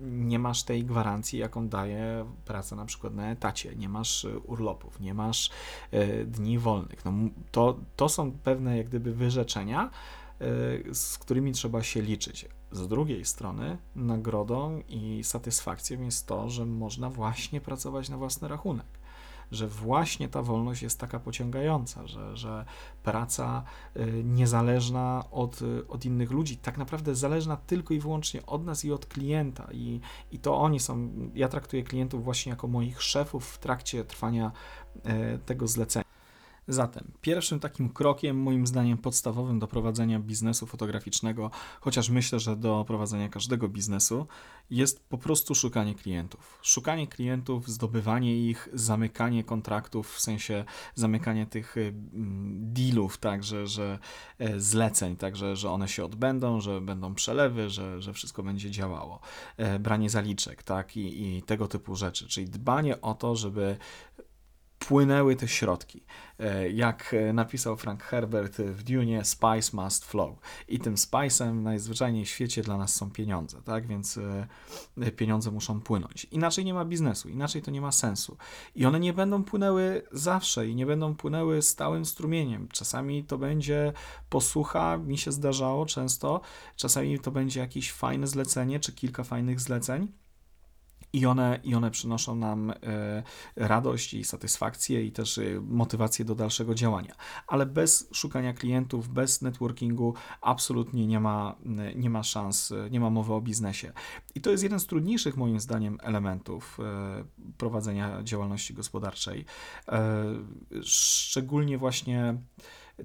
nie 0.00 0.38
masz 0.38 0.62
tej 0.62 0.84
gwarancji, 0.84 1.38
jaką 1.38 1.68
daje 1.68 2.24
praca 2.44 2.76
na 2.76 2.84
przykład 2.84 3.14
na 3.14 3.30
etacie, 3.30 3.76
nie 3.76 3.88
masz 3.88 4.26
urlopów, 4.44 5.00
nie 5.00 5.14
masz 5.14 5.50
dni 6.26 6.58
wolnych. 6.58 7.04
No, 7.04 7.12
to, 7.50 7.78
to 7.96 8.08
są 8.08 8.32
pewne 8.32 8.76
jak 8.76 8.88
gdyby 8.88 9.14
wyrzeczenia, 9.14 9.90
z 10.92 11.18
którymi 11.18 11.52
trzeba 11.52 11.82
się 11.82 12.02
liczyć. 12.02 12.48
Z 12.72 12.88
drugiej 12.88 13.24
strony, 13.24 13.78
nagrodą 13.96 14.82
i 14.88 15.24
satysfakcją 15.24 16.02
jest 16.02 16.26
to, 16.26 16.50
że 16.50 16.66
można 16.66 17.10
właśnie 17.10 17.60
pracować 17.60 18.08
na 18.08 18.16
własny 18.16 18.48
rachunek 18.48 18.99
że 19.50 19.68
właśnie 19.68 20.28
ta 20.28 20.42
wolność 20.42 20.82
jest 20.82 21.00
taka 21.00 21.20
pociągająca, 21.20 22.06
że, 22.06 22.36
że 22.36 22.64
praca 23.02 23.64
y, 23.96 24.22
niezależna 24.24 25.24
od, 25.30 25.62
y, 25.62 25.88
od 25.88 26.04
innych 26.04 26.30
ludzi, 26.30 26.56
tak 26.56 26.78
naprawdę 26.78 27.14
zależna 27.14 27.56
tylko 27.56 27.94
i 27.94 28.00
wyłącznie 28.00 28.46
od 28.46 28.64
nas 28.64 28.84
i 28.84 28.92
od 28.92 29.06
klienta. 29.06 29.68
I, 29.72 30.00
I 30.32 30.38
to 30.38 30.58
oni 30.58 30.80
są, 30.80 31.10
ja 31.34 31.48
traktuję 31.48 31.82
klientów 31.82 32.24
właśnie 32.24 32.50
jako 32.50 32.68
moich 32.68 33.02
szefów 33.02 33.46
w 33.46 33.58
trakcie 33.58 34.04
trwania 34.04 34.52
y, 34.96 35.38
tego 35.38 35.66
zlecenia. 35.66 36.09
Zatem 36.70 37.10
pierwszym 37.20 37.60
takim 37.60 37.88
krokiem, 37.88 38.36
moim 38.42 38.66
zdaniem 38.66 38.98
podstawowym 38.98 39.58
do 39.58 39.66
prowadzenia 39.66 40.20
biznesu 40.20 40.66
fotograficznego, 40.66 41.50
chociaż 41.80 42.10
myślę, 42.10 42.40
że 42.40 42.56
do 42.56 42.84
prowadzenia 42.86 43.28
każdego 43.28 43.68
biznesu, 43.68 44.26
jest 44.70 45.08
po 45.08 45.18
prostu 45.18 45.54
szukanie 45.54 45.94
klientów. 45.94 46.58
Szukanie 46.62 47.06
klientów, 47.06 47.68
zdobywanie 47.68 48.48
ich, 48.48 48.68
zamykanie 48.72 49.44
kontraktów, 49.44 50.14
w 50.14 50.20
sensie 50.20 50.64
zamykanie 50.94 51.46
tych 51.46 51.76
y, 51.76 51.92
dealów, 52.54 53.18
tak, 53.18 53.44
że, 53.44 53.98
e, 54.38 54.60
zleceń, 54.60 55.16
tak, 55.16 55.36
że, 55.36 55.56
że 55.56 55.70
one 55.70 55.88
się 55.88 56.04
odbędą, 56.04 56.60
że 56.60 56.80
będą 56.80 57.14
przelewy, 57.14 57.70
że, 57.70 58.02
że 58.02 58.12
wszystko 58.12 58.42
będzie 58.42 58.70
działało. 58.70 59.20
E, 59.56 59.78
branie 59.78 60.10
zaliczek, 60.10 60.62
tak, 60.62 60.96
i, 60.96 61.36
i 61.36 61.42
tego 61.42 61.68
typu 61.68 61.96
rzeczy, 61.96 62.28
czyli 62.28 62.48
dbanie 62.48 63.00
o 63.00 63.14
to, 63.14 63.36
żeby 63.36 63.76
płynęły 64.88 65.36
te 65.36 65.48
środki. 65.48 66.02
E, 66.38 66.70
jak 66.70 67.16
napisał 67.34 67.76
Frank 67.76 68.02
Herbert 68.02 68.56
w 68.56 68.82
Dune, 68.82 69.24
spice 69.24 69.76
must 69.76 70.04
flow. 70.04 70.38
I 70.68 70.78
tym 70.78 70.94
spice'em 70.94 71.54
najzwyczajniej 71.54 72.24
w 72.24 72.28
świecie 72.28 72.62
dla 72.62 72.76
nas 72.76 72.94
są 72.94 73.10
pieniądze, 73.10 73.62
tak? 73.62 73.86
Więc 73.86 74.18
e, 74.98 75.10
pieniądze 75.16 75.50
muszą 75.50 75.80
płynąć. 75.80 76.24
Inaczej 76.30 76.64
nie 76.64 76.74
ma 76.74 76.84
biznesu, 76.84 77.28
inaczej 77.28 77.62
to 77.62 77.70
nie 77.70 77.80
ma 77.80 77.92
sensu. 77.92 78.36
I 78.74 78.86
one 78.86 79.00
nie 79.00 79.12
będą 79.12 79.44
płynęły 79.44 80.02
zawsze 80.12 80.68
i 80.68 80.74
nie 80.74 80.86
będą 80.86 81.14
płynęły 81.14 81.62
stałym 81.62 82.04
strumieniem. 82.04 82.68
Czasami 82.72 83.24
to 83.24 83.38
będzie 83.38 83.92
posłucha, 84.30 84.96
mi 84.96 85.18
się 85.18 85.32
zdarzało 85.32 85.86
często, 85.86 86.40
czasami 86.76 87.18
to 87.18 87.30
będzie 87.30 87.60
jakieś 87.60 87.92
fajne 87.92 88.26
zlecenie, 88.26 88.80
czy 88.80 88.92
kilka 88.92 89.24
fajnych 89.24 89.60
zleceń 89.60 90.08
i 91.12 91.26
one, 91.26 91.60
I 91.64 91.74
one 91.74 91.90
przynoszą 91.90 92.34
nam 92.34 92.72
radość 93.56 94.14
i 94.14 94.24
satysfakcję 94.24 95.04
i 95.04 95.12
też 95.12 95.40
motywację 95.62 96.24
do 96.24 96.34
dalszego 96.34 96.74
działania. 96.74 97.14
Ale 97.46 97.66
bez 97.66 98.08
szukania 98.12 98.52
klientów, 98.52 99.08
bez 99.08 99.42
networkingu 99.42 100.14
absolutnie 100.40 101.06
nie 101.06 101.20
ma, 101.20 101.56
nie 101.96 102.10
ma 102.10 102.22
szans, 102.22 102.72
nie 102.90 103.00
ma 103.00 103.10
mowy 103.10 103.34
o 103.34 103.40
biznesie. 103.40 103.92
I 104.34 104.40
to 104.40 104.50
jest 104.50 104.62
jeden 104.62 104.80
z 104.80 104.86
trudniejszych 104.86 105.36
moim 105.36 105.60
zdaniem 105.60 105.98
elementów 106.02 106.78
prowadzenia 107.58 108.22
działalności 108.22 108.74
gospodarczej. 108.74 109.44
Szczególnie 110.82 111.78
właśnie 111.78 112.34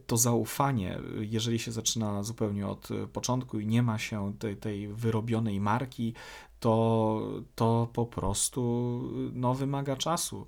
to 0.08 0.18
zaufanie, 0.18 1.00
jeżeli 1.20 1.60
się 1.60 1.72
zaczyna 1.72 2.24
zupełnie 2.24 2.68
od 2.68 2.90
początku 3.14 3.60
i 3.60 3.68
nie 3.68 3.84
ma 3.84 3.98
się 3.98 4.34
tej, 4.40 4.58
tej 4.58 4.88
wyrobionej 4.88 5.60
marki, 5.60 6.14
to, 6.60 7.22
to 7.56 7.88
po 7.94 8.06
prostu 8.06 9.02
no, 9.34 9.54
wymaga 9.54 9.96
czasu. 9.96 10.46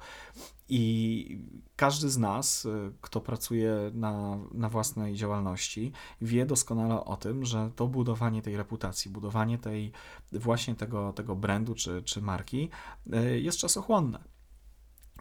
I 0.69 1.39
każdy 1.75 2.09
z 2.09 2.17
nas, 2.17 2.67
kto 3.01 3.21
pracuje 3.21 3.91
na, 3.93 4.37
na 4.51 4.69
własnej 4.69 5.15
działalności, 5.15 5.91
wie 6.21 6.45
doskonale 6.45 7.05
o 7.05 7.17
tym, 7.17 7.45
że 7.45 7.71
to 7.75 7.87
budowanie 7.87 8.41
tej 8.41 8.57
reputacji, 8.57 9.11
budowanie 9.11 9.57
tej 9.57 9.91
właśnie 10.31 10.75
tego, 10.75 11.13
tego 11.13 11.35
brandu 11.35 11.75
czy, 11.75 12.03
czy 12.03 12.21
marki 12.21 12.69
e, 13.13 13.39
jest 13.39 13.57
czasochłonne. 13.57 14.36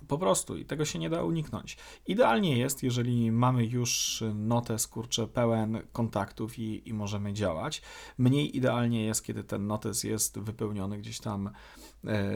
Po 0.08 0.18
prostu 0.18 0.56
i 0.56 0.64
tego 0.64 0.84
się 0.84 0.98
nie 0.98 1.10
da 1.10 1.22
uniknąć. 1.22 1.76
Idealnie 2.06 2.58
jest, 2.58 2.82
jeżeli 2.82 3.32
mamy 3.32 3.66
już 3.66 4.22
notes, 4.34 4.86
kurczę, 4.86 5.26
pełen 5.26 5.82
kontaktów 5.92 6.58
i, 6.58 6.88
i 6.88 6.94
możemy 6.94 7.32
działać. 7.32 7.82
Mniej 8.18 8.56
idealnie 8.56 9.04
jest, 9.04 9.24
kiedy 9.24 9.44
ten 9.44 9.66
notes 9.66 10.04
jest 10.04 10.38
wypełniony 10.38 10.98
gdzieś 10.98 11.20
tam 11.20 11.50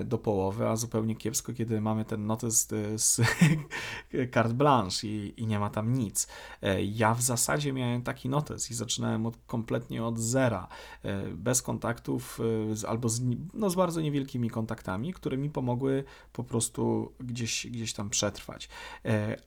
do 0.04 0.18
połowy, 0.18 0.68
a 0.68 0.76
zupełnie 0.76 1.16
kiepsko, 1.16 1.52
kiedy 1.52 1.80
mamy 1.80 2.04
ten 2.04 2.26
notes 2.26 2.68
z 2.96 3.20
carte 4.34 4.54
blanche 4.54 5.08
i, 5.08 5.34
i, 5.36 5.46
nie 5.46 5.58
ma 5.58 5.70
tam 5.70 5.92
nic. 5.92 6.28
E, 6.62 6.84
ja 6.84 7.14
w 7.14 7.22
zasadzie 7.22 7.72
miałem 7.72 8.02
taki 8.02 8.28
notes 8.28 8.70
i 8.70 8.74
zaczynałem 8.74 9.26
od, 9.26 9.36
kompletnie 9.46 10.04
od 10.04 10.18
zera, 10.18 10.68
e, 11.02 11.22
bez 11.22 11.62
kontaktów 11.62 12.40
albo 12.88 13.08
z, 13.08 13.20
no, 13.54 13.70
z 13.70 13.74
bardzo 13.74 14.00
niewielkimi 14.00 14.50
kontaktami, 14.50 15.12
które 15.12 15.36
mi 15.36 15.50
pomogły 15.50 16.04
po 16.32 16.44
prostu 16.44 17.12
gdzieś, 17.20 17.66
gdzieś 17.66 17.92
tam 17.92 18.10
przetrwać. 18.10 18.68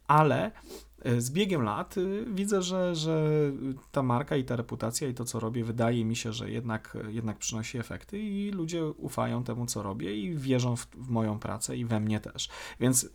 Ale 0.08 0.52
z 1.18 1.32
biegiem 1.32 1.62
lat 1.62 1.98
y, 1.98 2.26
widzę, 2.28 2.62
że, 2.62 2.96
że 2.96 3.32
ta 3.92 4.04
marka 4.04 4.36
i 4.36 4.44
ta 4.44 4.56
reputacja 4.56 5.08
i 5.08 5.14
to, 5.14 5.26
co 5.26 5.40
robię, 5.40 5.64
wydaje 5.64 6.06
mi 6.06 6.16
się, 6.16 6.34
że 6.34 6.52
jednak, 6.52 6.98
jednak 7.08 7.38
przynosi 7.38 7.78
efekty 7.78 8.20
i 8.20 8.52
ludzie 8.52 8.86
ufają 8.86 9.44
temu, 9.44 9.66
co 9.66 9.84
robię 9.84 10.16
i 10.16 10.38
wierzą 10.38 10.76
w, 10.76 10.88
w 10.96 11.10
moją 11.10 11.40
pracę 11.40 11.78
i 11.78 11.86
we 11.86 12.00
mnie 12.00 12.20
też. 12.20 12.50
Więc 12.80 13.10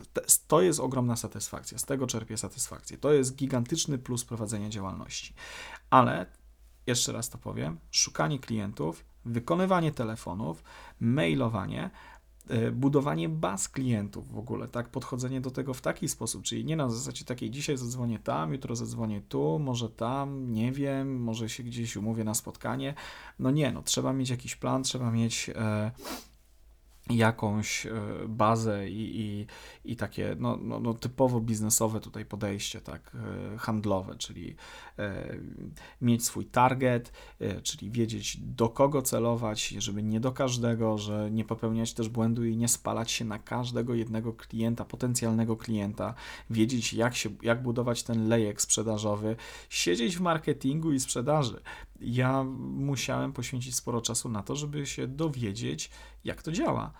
to 0.49 0.62
jest 0.62 0.80
ogromna 0.80 1.16
satysfakcja, 1.16 1.78
z 1.78 1.85
tego 1.85 2.07
czerpię 2.07 2.37
satysfakcję. 2.37 2.99
To 2.99 3.12
jest 3.12 3.37
gigantyczny 3.37 3.99
plus 3.99 4.25
prowadzenia 4.25 4.68
działalności. 4.68 5.35
Ale 5.90 6.26
jeszcze 6.87 7.12
raz 7.12 7.28
to 7.28 7.38
powiem, 7.38 7.78
szukanie 7.90 8.38
klientów, 8.38 9.04
wykonywanie 9.25 9.92
telefonów, 9.92 10.62
mailowanie, 11.00 11.90
E, 11.90 12.17
budowanie 12.72 13.28
baz 13.28 13.68
klientów 13.68 14.32
w 14.32 14.38
ogóle, 14.38 14.68
tak, 14.68 14.88
podchodzenie 14.88 15.40
do 15.40 15.50
tego 15.50 15.74
w 15.74 15.80
taki 15.80 16.08
sposób, 16.08 16.42
czyli 16.42 16.64
nie 16.64 16.76
na 16.76 16.90
zasadzie 16.90 17.24
takiej 17.24 17.50
dzisiaj 17.50 17.76
zadzwonię 17.76 18.18
tam, 18.18 18.52
jutro 18.52 18.76
zadzwonię 18.76 19.22
tu, 19.28 19.58
może 19.58 19.88
tam, 19.88 20.52
nie 20.52 20.72
wiem, 20.72 21.22
może 21.22 21.48
się 21.48 21.62
gdzieś 21.62 21.96
umówię 21.96 22.24
na 22.24 22.34
spotkanie. 22.34 22.94
No 23.38 23.50
nie, 23.50 23.72
no 23.72 23.82
trzeba 23.82 24.12
mieć 24.12 24.30
jakiś 24.30 24.56
plan, 24.56 24.82
trzeba 24.82 25.10
mieć 25.10 25.50
e, 25.54 25.90
jakąś 27.10 27.86
e, 27.86 27.92
bazę 28.28 28.88
i, 28.88 29.20
i, 29.20 29.46
i 29.84 29.96
takie 29.96 30.36
no, 30.38 30.56
no, 30.56 30.80
no, 30.80 30.94
typowo 30.94 31.40
biznesowe 31.40 32.00
tutaj 32.00 32.24
podejście, 32.24 32.80
tak, 32.80 33.16
e, 33.54 33.58
handlowe, 33.58 34.14
czyli 34.18 34.56
e, 34.98 35.37
mieć 36.00 36.24
swój 36.24 36.46
target, 36.46 37.12
czyli 37.62 37.90
wiedzieć 37.90 38.37
do 38.40 38.68
kogo 38.68 39.02
celować, 39.02 39.68
żeby 39.68 40.02
nie 40.02 40.20
do 40.20 40.33
każdego, 40.33 40.98
że 40.98 41.30
nie 41.30 41.44
popełniać 41.44 41.94
też 41.94 42.09
błędu 42.09 42.44
i 42.44 42.56
nie 42.56 42.68
spalać 42.68 43.11
się 43.11 43.24
na 43.24 43.38
każdego 43.38 43.94
jednego 43.94 44.33
klienta, 44.33 44.85
potencjalnego 44.85 45.56
klienta, 45.56 46.14
wiedzieć 46.50 46.94
jak, 46.94 47.16
się, 47.16 47.30
jak 47.42 47.62
budować 47.62 48.02
ten 48.02 48.28
lejek 48.28 48.62
sprzedażowy, 48.62 49.37
siedzieć 49.68 50.16
w 50.16 50.20
marketingu 50.20 50.92
i 50.92 51.00
sprzedaży. 51.00 51.61
Ja 52.00 52.44
musiałem 52.61 53.33
poświęcić 53.33 53.74
sporo 53.74 54.00
czasu 54.00 54.28
na 54.28 54.42
to, 54.42 54.56
żeby 54.56 54.87
się 54.87 55.06
dowiedzieć, 55.06 55.90
jak 56.28 56.42
to 56.42 56.52
działa. 56.52 56.92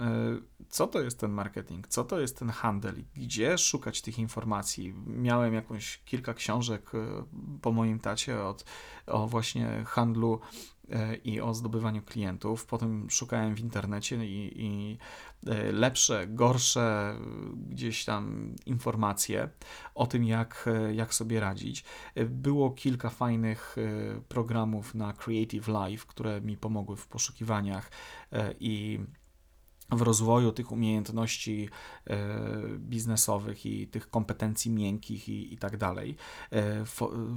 E, 0.00 0.36
co 0.68 0.86
to 0.86 1.00
jest 1.00 1.20
ten 1.20 1.30
marketing? 1.30 1.88
Co 1.88 2.04
to 2.04 2.20
jest 2.20 2.38
ten 2.38 2.48
handel? 2.48 2.94
Gdzie 3.14 3.58
szukać 3.58 4.02
tych 4.02 4.18
informacji? 4.18 4.94
Miałem 5.06 5.54
jakąś 5.54 5.98
kilka 6.04 6.34
książek 6.34 6.94
e, 6.94 7.24
po 7.62 7.72
moim 7.72 8.00
tacie 8.00 8.42
od, 8.42 8.64
o 9.06 9.26
właśnie 9.26 9.84
handlu 9.86 10.40
e, 10.90 11.16
i 11.16 11.40
o 11.40 11.54
zdobywaniu 11.54 12.02
klientów. 12.02 12.66
Potem 12.66 13.10
szukałem 13.10 13.54
w 13.54 13.60
internecie 13.60 14.26
i, 14.26 14.64
i, 14.64 14.98
lepsze, 15.72 16.26
gorsze 16.26 17.16
gdzieś 17.68 18.04
tam 18.04 18.54
informacje 18.66 19.48
o 19.94 20.06
tym, 20.06 20.24
jak, 20.24 20.68
jak 20.92 21.14
sobie 21.14 21.40
radzić. 21.40 21.84
Było 22.26 22.70
kilka 22.70 23.10
fajnych 23.10 23.76
programów 24.28 24.94
na 24.94 25.12
Creative 25.12 25.68
Life, 25.68 26.06
które 26.08 26.40
mi 26.40 26.56
pomogły 26.56 26.96
w 26.96 27.06
poszukiwaniach 27.06 27.90
i 28.60 29.00
w 29.92 30.02
rozwoju 30.02 30.52
tych 30.52 30.72
umiejętności 30.72 31.68
e, 32.06 32.18
biznesowych 32.78 33.66
i 33.66 33.88
tych 33.88 34.10
kompetencji 34.10 34.70
miękkich 34.70 35.28
i, 35.28 35.54
i 35.54 35.58
tak 35.58 35.76
dalej. 35.76 36.16
E, 36.52 36.84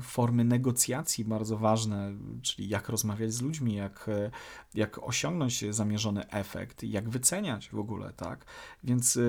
formy 0.01 0.43
negocjacji 0.43 1.25
bardzo 1.25 1.57
ważne, 1.57 2.13
czyli 2.41 2.69
jak 2.69 2.89
rozmawiać 2.89 3.33
z 3.33 3.41
ludźmi, 3.41 3.75
jak, 3.75 4.09
e, 4.09 4.31
jak 4.73 5.03
osiągnąć 5.03 5.65
zamierzony 5.69 6.29
efekt, 6.29 6.83
jak 6.83 7.09
wyceniać 7.09 7.69
w 7.69 7.79
ogóle, 7.79 8.13
tak? 8.13 8.45
Więc 8.83 9.19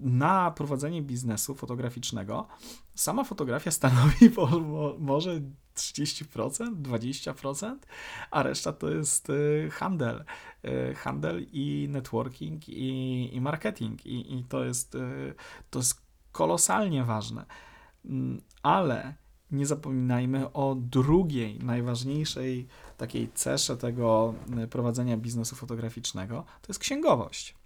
na 0.00 0.50
prowadzenie 0.50 1.02
biznesu 1.02 1.54
fotograficznego 1.54 2.48
sama 2.94 3.24
fotografia 3.24 3.70
stanowi 3.70 4.30
może 4.98 5.40
30%, 5.80 6.82
20%, 6.82 7.76
a 8.30 8.42
reszta 8.42 8.72
to 8.72 8.90
jest 8.90 9.30
y, 9.30 9.68
handel. 9.72 10.24
Y, 10.64 10.94
handel 10.94 11.46
i 11.52 11.88
networking 11.90 12.68
i, 12.68 13.30
i 13.32 13.40
marketing. 13.40 14.06
I, 14.06 14.38
I, 14.38 14.44
to, 14.44 14.64
jest, 14.64 14.94
y, 14.94 15.34
to 15.70 15.78
jest 15.78 16.02
kolosalnie 16.32 17.04
ważne. 17.04 17.44
Mm, 18.04 18.40
ale 18.62 19.14
nie 19.50 19.66
zapominajmy 19.66 20.52
o 20.52 20.76
drugiej, 20.78 21.58
najważniejszej 21.58 22.68
takiej 22.96 23.30
cesze 23.34 23.76
tego 23.76 24.34
prowadzenia 24.70 25.16
biznesu 25.16 25.56
fotograficznego, 25.56 26.44
to 26.62 26.66
jest 26.68 26.80
księgowość. 26.80 27.59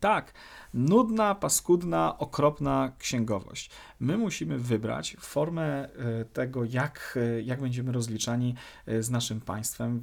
Tak, 0.00 0.32
nudna, 0.74 1.34
paskudna, 1.34 2.18
okropna 2.18 2.92
księgowość. 2.98 3.70
My 4.00 4.16
musimy 4.16 4.58
wybrać 4.58 5.16
formę 5.20 5.64
e, 5.64 6.24
tego, 6.24 6.64
jak, 6.64 7.18
e, 7.36 7.42
jak 7.42 7.60
będziemy 7.60 7.92
rozliczani 7.92 8.54
e, 8.86 9.02
z 9.02 9.10
naszym 9.10 9.40
państwem 9.40 10.02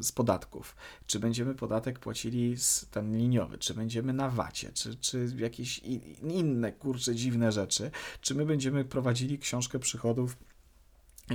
z 0.00 0.12
podatków. 0.12 0.76
Czy 1.06 1.20
będziemy 1.20 1.54
podatek 1.54 1.98
płacili 1.98 2.56
ten 2.90 3.16
liniowy, 3.16 3.58
czy 3.58 3.74
będziemy 3.74 4.12
na 4.12 4.28
wacie, 4.28 4.72
czy, 4.72 4.96
czy 4.96 5.28
jakieś 5.36 5.78
inne 6.22 6.72
kurcze 6.72 7.14
dziwne 7.14 7.52
rzeczy, 7.52 7.90
czy 8.20 8.34
my 8.34 8.46
będziemy 8.46 8.84
prowadzili 8.84 9.38
książkę 9.38 9.78
przychodów 9.78 10.36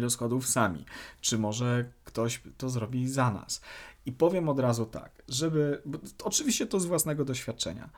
rozchodów 0.01 0.47
sami, 0.47 0.85
czy 1.21 1.37
może 1.37 1.91
ktoś 2.03 2.41
to 2.57 2.69
zrobi 2.69 3.09
za 3.09 3.31
nas. 3.31 3.61
I 4.05 4.11
powiem 4.11 4.49
od 4.49 4.59
razu 4.59 4.85
tak, 4.85 5.23
żeby. 5.27 5.81
oczywiście 6.23 6.67
to 6.67 6.79
z 6.79 6.85
własnego 6.85 7.25
doświadczenia. 7.25 7.89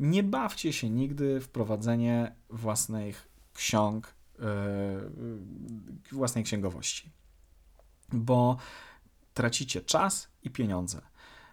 Nie 0.00 0.22
bawcie 0.22 0.72
się 0.72 0.90
nigdy 0.90 1.40
w 1.40 1.48
prowadzenie 1.48 2.34
własnych 2.50 3.28
ksiąg, 3.54 4.14
yy, 4.38 4.44
własnej 6.12 6.44
księgowości, 6.44 7.10
bo 8.12 8.56
tracicie 9.34 9.80
czas 9.80 10.28
i 10.42 10.50
pieniądze 10.50 11.00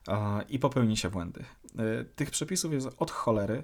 yy, 0.07 0.13
i 0.49 0.59
popełnicie 0.59 1.09
błędy. 1.09 1.45
Yy, 1.75 2.05
tych 2.15 2.31
przepisów 2.31 2.73
jest 2.73 2.87
od 2.97 3.11
cholery. 3.11 3.63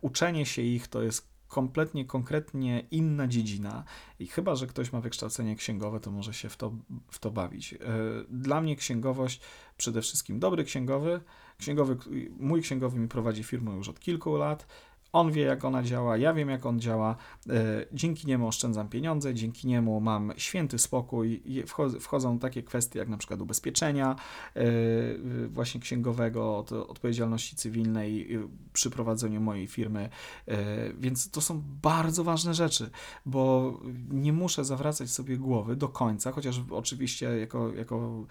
Uczenie 0.00 0.46
się 0.46 0.62
ich 0.62 0.88
to 0.88 1.02
jest 1.02 1.31
kompletnie, 1.52 2.04
konkretnie 2.04 2.86
inna 2.90 3.28
dziedzina 3.28 3.84
i 4.18 4.26
chyba, 4.26 4.54
że 4.54 4.66
ktoś 4.66 4.92
ma 4.92 5.00
wykształcenie 5.00 5.56
księgowe, 5.56 6.00
to 6.00 6.10
może 6.10 6.34
się 6.34 6.48
w 6.48 6.56
to, 6.56 6.72
w 7.10 7.18
to 7.18 7.30
bawić. 7.30 7.74
E, 7.74 7.78
dla 8.30 8.60
mnie 8.60 8.76
księgowość 8.76 9.40
przede 9.76 10.02
wszystkim 10.02 10.38
dobry 10.38 10.64
księgowy. 10.64 11.20
księgowy. 11.58 11.96
Mój 12.38 12.62
księgowy 12.62 12.98
mi 12.98 13.08
prowadzi 13.08 13.44
firmę 13.44 13.72
już 13.72 13.88
od 13.88 14.00
kilku 14.00 14.36
lat. 14.36 14.66
On 15.12 15.32
wie, 15.32 15.42
jak 15.42 15.64
ona 15.64 15.82
działa, 15.82 16.16
ja 16.16 16.34
wiem, 16.34 16.48
jak 16.48 16.66
on 16.66 16.80
działa. 16.80 17.16
E, 17.48 17.86
dzięki 17.92 18.26
niemu 18.26 18.48
oszczędzam 18.48 18.88
pieniądze, 18.88 19.34
dzięki 19.34 19.66
niemu 19.68 20.00
mam 20.00 20.32
święty 20.36 20.78
spokój. 20.78 21.42
Wchodzą 22.00 22.38
takie 22.38 22.62
kwestie 22.62 22.98
jak 22.98 23.08
na 23.08 23.16
przykład 23.16 23.40
ubezpieczenia 23.40 24.16
e, 24.56 24.62
właśnie 25.48 25.80
księgowego 25.80 26.58
od 26.58 26.72
odpowiedzialności 26.72 27.56
cywilnej 27.56 28.38
przy 28.72 28.90
prowadzeniu 28.90 29.40
mojej 29.40 29.66
firmy. 29.66 30.08
E, 30.48 30.92
więc 30.92 31.30
to 31.30 31.40
są 31.40 31.62
bardzo 31.82 32.24
ważne 32.24 32.54
rzeczy, 32.54 32.90
bo 33.26 33.72
nie 34.10 34.32
muszę 34.32 34.64
zawracać 34.64 35.10
sobie 35.10 35.36
głowy 35.36 35.76
do 35.76 35.88
końca, 35.88 36.32
chociaż 36.32 36.60
oczywiście 36.70 37.26
jako, 37.26 37.74
jako 37.74 38.26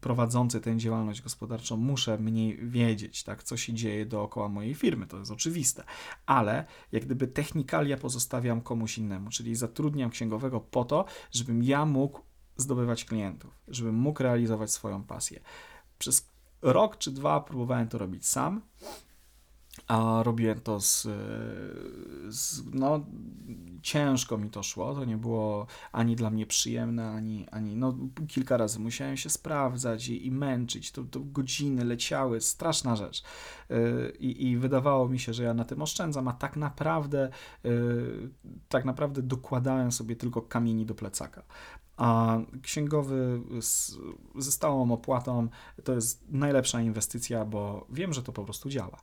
prowadzący 0.00 0.60
tę 0.60 0.76
działalność 0.76 1.22
gospodarczą 1.22 1.76
muszę 1.76 2.18
mniej 2.18 2.58
wiedzieć, 2.68 3.24
tak, 3.24 3.42
co 3.42 3.56
się 3.56 3.74
dzieje 3.74 4.06
dookoła 4.06 4.48
mojej 4.48 4.74
firmy. 4.74 5.06
To 5.06 5.18
jest 5.18 5.30
oczywiste 5.30 5.87
ale 6.26 6.64
jak 6.92 7.04
gdyby 7.04 7.28
technikalia 7.28 7.96
pozostawiam 7.96 8.60
komuś 8.60 8.98
innemu, 8.98 9.30
czyli 9.30 9.56
zatrudniam 9.56 10.10
księgowego 10.10 10.60
po 10.60 10.84
to, 10.84 11.04
żebym 11.30 11.62
ja 11.62 11.84
mógł 11.84 12.20
zdobywać 12.56 13.04
klientów, 13.04 13.58
żebym 13.68 13.94
mógł 13.94 14.22
realizować 14.22 14.70
swoją 14.70 15.04
pasję. 15.04 15.40
Przez 15.98 16.28
rok 16.62 16.98
czy 16.98 17.10
dwa 17.10 17.40
próbowałem 17.40 17.88
to 17.88 17.98
robić 17.98 18.26
sam, 18.26 18.62
a 19.88 20.22
robiłem 20.22 20.60
to 20.60 20.80
z, 20.80 21.02
z, 22.28 22.62
no 22.72 23.00
ciężko 23.82 24.38
mi 24.38 24.50
to 24.50 24.62
szło, 24.62 24.94
to 24.94 25.04
nie 25.04 25.16
było 25.16 25.66
ani 25.92 26.16
dla 26.16 26.30
mnie 26.30 26.46
przyjemne, 26.46 27.10
ani, 27.10 27.48
ani 27.50 27.76
no 27.76 27.94
kilka 28.28 28.56
razy 28.56 28.78
musiałem 28.80 29.16
się 29.16 29.30
sprawdzać 29.30 30.08
i, 30.08 30.26
i 30.26 30.30
męczyć, 30.30 30.92
to, 30.92 31.04
to 31.04 31.20
godziny 31.20 31.84
leciały, 31.84 32.40
straszna 32.40 32.96
rzecz 32.96 33.22
yy, 33.70 34.10
i 34.18 34.56
wydawało 34.56 35.08
mi 35.08 35.18
się, 35.18 35.34
że 35.34 35.42
ja 35.42 35.54
na 35.54 35.64
tym 35.64 35.82
oszczędzam, 35.82 36.28
a 36.28 36.32
tak 36.32 36.56
naprawdę 36.56 37.30
yy, 37.64 38.30
tak 38.68 38.84
naprawdę 38.84 39.22
dokładałem 39.22 39.92
sobie 39.92 40.16
tylko 40.16 40.42
kamieni 40.42 40.86
do 40.86 40.94
plecaka. 40.94 41.42
A 41.96 42.38
księgowy 42.62 43.40
z, 43.60 43.96
ze 44.36 44.52
stałą 44.52 44.92
opłatą 44.92 45.48
to 45.84 45.94
jest 45.94 46.24
najlepsza 46.28 46.80
inwestycja, 46.80 47.44
bo 47.44 47.86
wiem, 47.90 48.12
że 48.12 48.22
to 48.22 48.32
po 48.32 48.44
prostu 48.44 48.68
działa. 48.68 48.98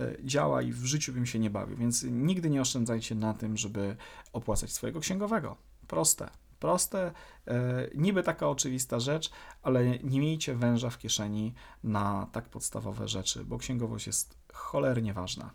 E, 0.00 0.16
działa 0.24 0.62
i 0.62 0.72
w 0.72 0.84
życiu 0.84 1.12
bym 1.12 1.26
się 1.26 1.38
nie 1.38 1.50
bawił, 1.50 1.76
więc 1.76 2.02
nigdy 2.02 2.50
nie 2.50 2.60
oszczędzajcie 2.60 3.14
na 3.14 3.34
tym, 3.34 3.56
żeby 3.56 3.96
opłacać 4.32 4.72
swojego 4.72 5.00
księgowego. 5.00 5.56
Proste. 5.86 6.30
Proste, 6.58 7.12
e, 7.46 7.88
niby 7.94 8.22
taka 8.22 8.48
oczywista 8.48 9.00
rzecz, 9.00 9.30
ale 9.62 9.98
nie 9.98 10.20
miejcie 10.20 10.54
węża 10.54 10.90
w 10.90 10.98
kieszeni 10.98 11.54
na 11.84 12.26
tak 12.32 12.48
podstawowe 12.48 13.08
rzeczy, 13.08 13.44
bo 13.44 13.58
księgowość 13.58 14.06
jest 14.06 14.38
cholernie 14.52 15.14
ważna. 15.14 15.50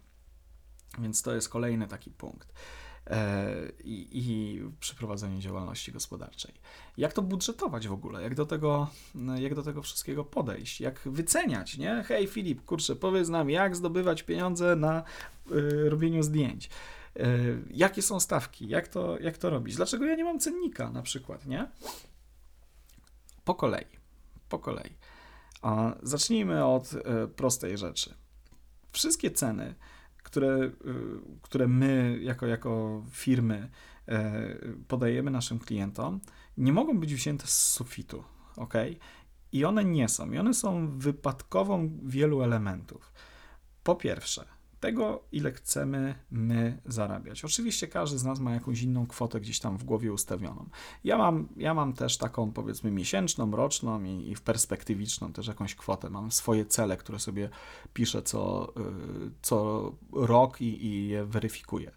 Więc 1.00 1.22
to 1.22 1.36
jest 1.36 1.50
kolejny 1.50 1.88
taki 1.88 2.12
punkt. 2.12 2.54
E, 3.10 3.72
i, 3.84 4.08
i 4.12 4.62
przy 4.80 4.96
prowadzeniu 4.96 5.40
działalności 5.40 5.92
gospodarczej. 5.92 6.54
Jak 6.98 7.14
to 7.14 7.22
budżetować 7.22 7.88
w 7.88 7.94
ogóle? 7.94 8.22
Jak 8.22 8.36
do 8.36 8.46
tego, 8.46 8.88
jak 9.40 9.56
do 9.56 9.64
tego 9.64 9.82
wszystkiego 9.82 10.24
podejść? 10.24 10.82
Jak 10.82 11.00
wyceniać, 11.06 11.78
nie? 11.78 12.04
Hej 12.08 12.28
Filip, 12.28 12.66
kurczę, 12.66 12.96
powiedz 12.96 13.30
nam, 13.30 13.50
jak 13.50 13.76
zdobywać 13.76 14.24
pieniądze 14.24 14.76
na 14.76 15.04
y, 15.52 15.90
robieniu 15.90 16.24
zdjęć. 16.24 16.70
Y, 17.18 17.64
jakie 17.72 18.02
są 18.02 18.20
stawki? 18.20 18.68
Jak 18.68 18.88
to, 18.88 19.20
jak 19.20 19.38
to 19.38 19.50
robić? 19.50 19.76
Dlaczego 19.76 20.06
ja 20.06 20.16
nie 20.16 20.24
mam 20.24 20.40
cennika 20.40 20.92
na 20.92 21.02
przykład, 21.02 21.46
nie? 21.46 21.68
Po 23.44 23.56
kolei. 23.56 23.86
Po 24.50 24.60
kolei. 24.60 24.92
A 25.62 25.94
zacznijmy 26.04 26.66
od 26.66 26.94
y, 26.94 27.28
prostej 27.36 27.78
rzeczy. 27.78 28.14
Wszystkie 28.92 29.32
ceny, 29.32 29.76
które, 30.36 30.64
y, 30.64 30.72
które 31.42 31.68
my 31.68 32.20
jako, 32.22 32.48
jako 32.48 33.04
firmy 33.12 33.70
e, 34.08 34.56
podajemy 34.88 35.32
naszym 35.32 35.60
klientom, 35.60 36.20
nie 36.58 36.74
mogą 36.74 37.00
być 37.00 37.16
wzięte 37.16 37.48
z 37.48 37.72
sufitu, 37.72 38.24
ok? 38.56 38.74
I 39.52 39.66
one 39.66 39.86
nie 39.86 40.10
są. 40.10 40.32
I 40.32 40.38
one 40.38 40.54
są 40.54 40.98
wypadkową 41.00 42.00
wielu 42.04 42.42
elementów. 42.42 43.14
Po 43.84 43.96
pierwsze, 43.96 44.46
tego, 44.86 45.24
ile 45.32 45.52
chcemy 45.52 46.16
my 46.32 46.82
zarabiać. 46.86 47.46
Oczywiście 47.46 47.88
każdy 47.88 48.18
z 48.18 48.24
nas 48.24 48.40
ma 48.40 48.54
jakąś 48.54 48.82
inną 48.82 49.08
kwotę 49.08 49.42
gdzieś 49.42 49.60
tam 49.60 49.78
w 49.78 49.84
głowie 49.84 50.14
ustawioną. 50.14 50.70
Ja 51.04 51.18
mam, 51.18 51.48
ja 51.58 51.74
mam 51.74 51.94
też 51.94 52.18
taką 52.18 52.52
powiedzmy 52.52 52.92
miesięczną, 52.92 53.52
roczną 53.52 54.04
i, 54.04 54.30
i 54.32 54.36
w 54.36 54.42
perspektywiczną 54.42 55.34
też 55.34 55.48
jakąś 55.48 55.76
kwotę. 55.76 56.10
Mam 56.10 56.32
swoje 56.32 56.66
cele, 56.66 56.98
które 56.98 57.20
sobie 57.20 57.50
piszę 57.94 58.22
co, 58.22 58.74
y, 58.78 59.32
co 59.42 59.92
rok 60.14 60.62
i, 60.62 60.86
i 60.86 61.08
je 61.08 61.26
weryfikuję. 61.26 61.92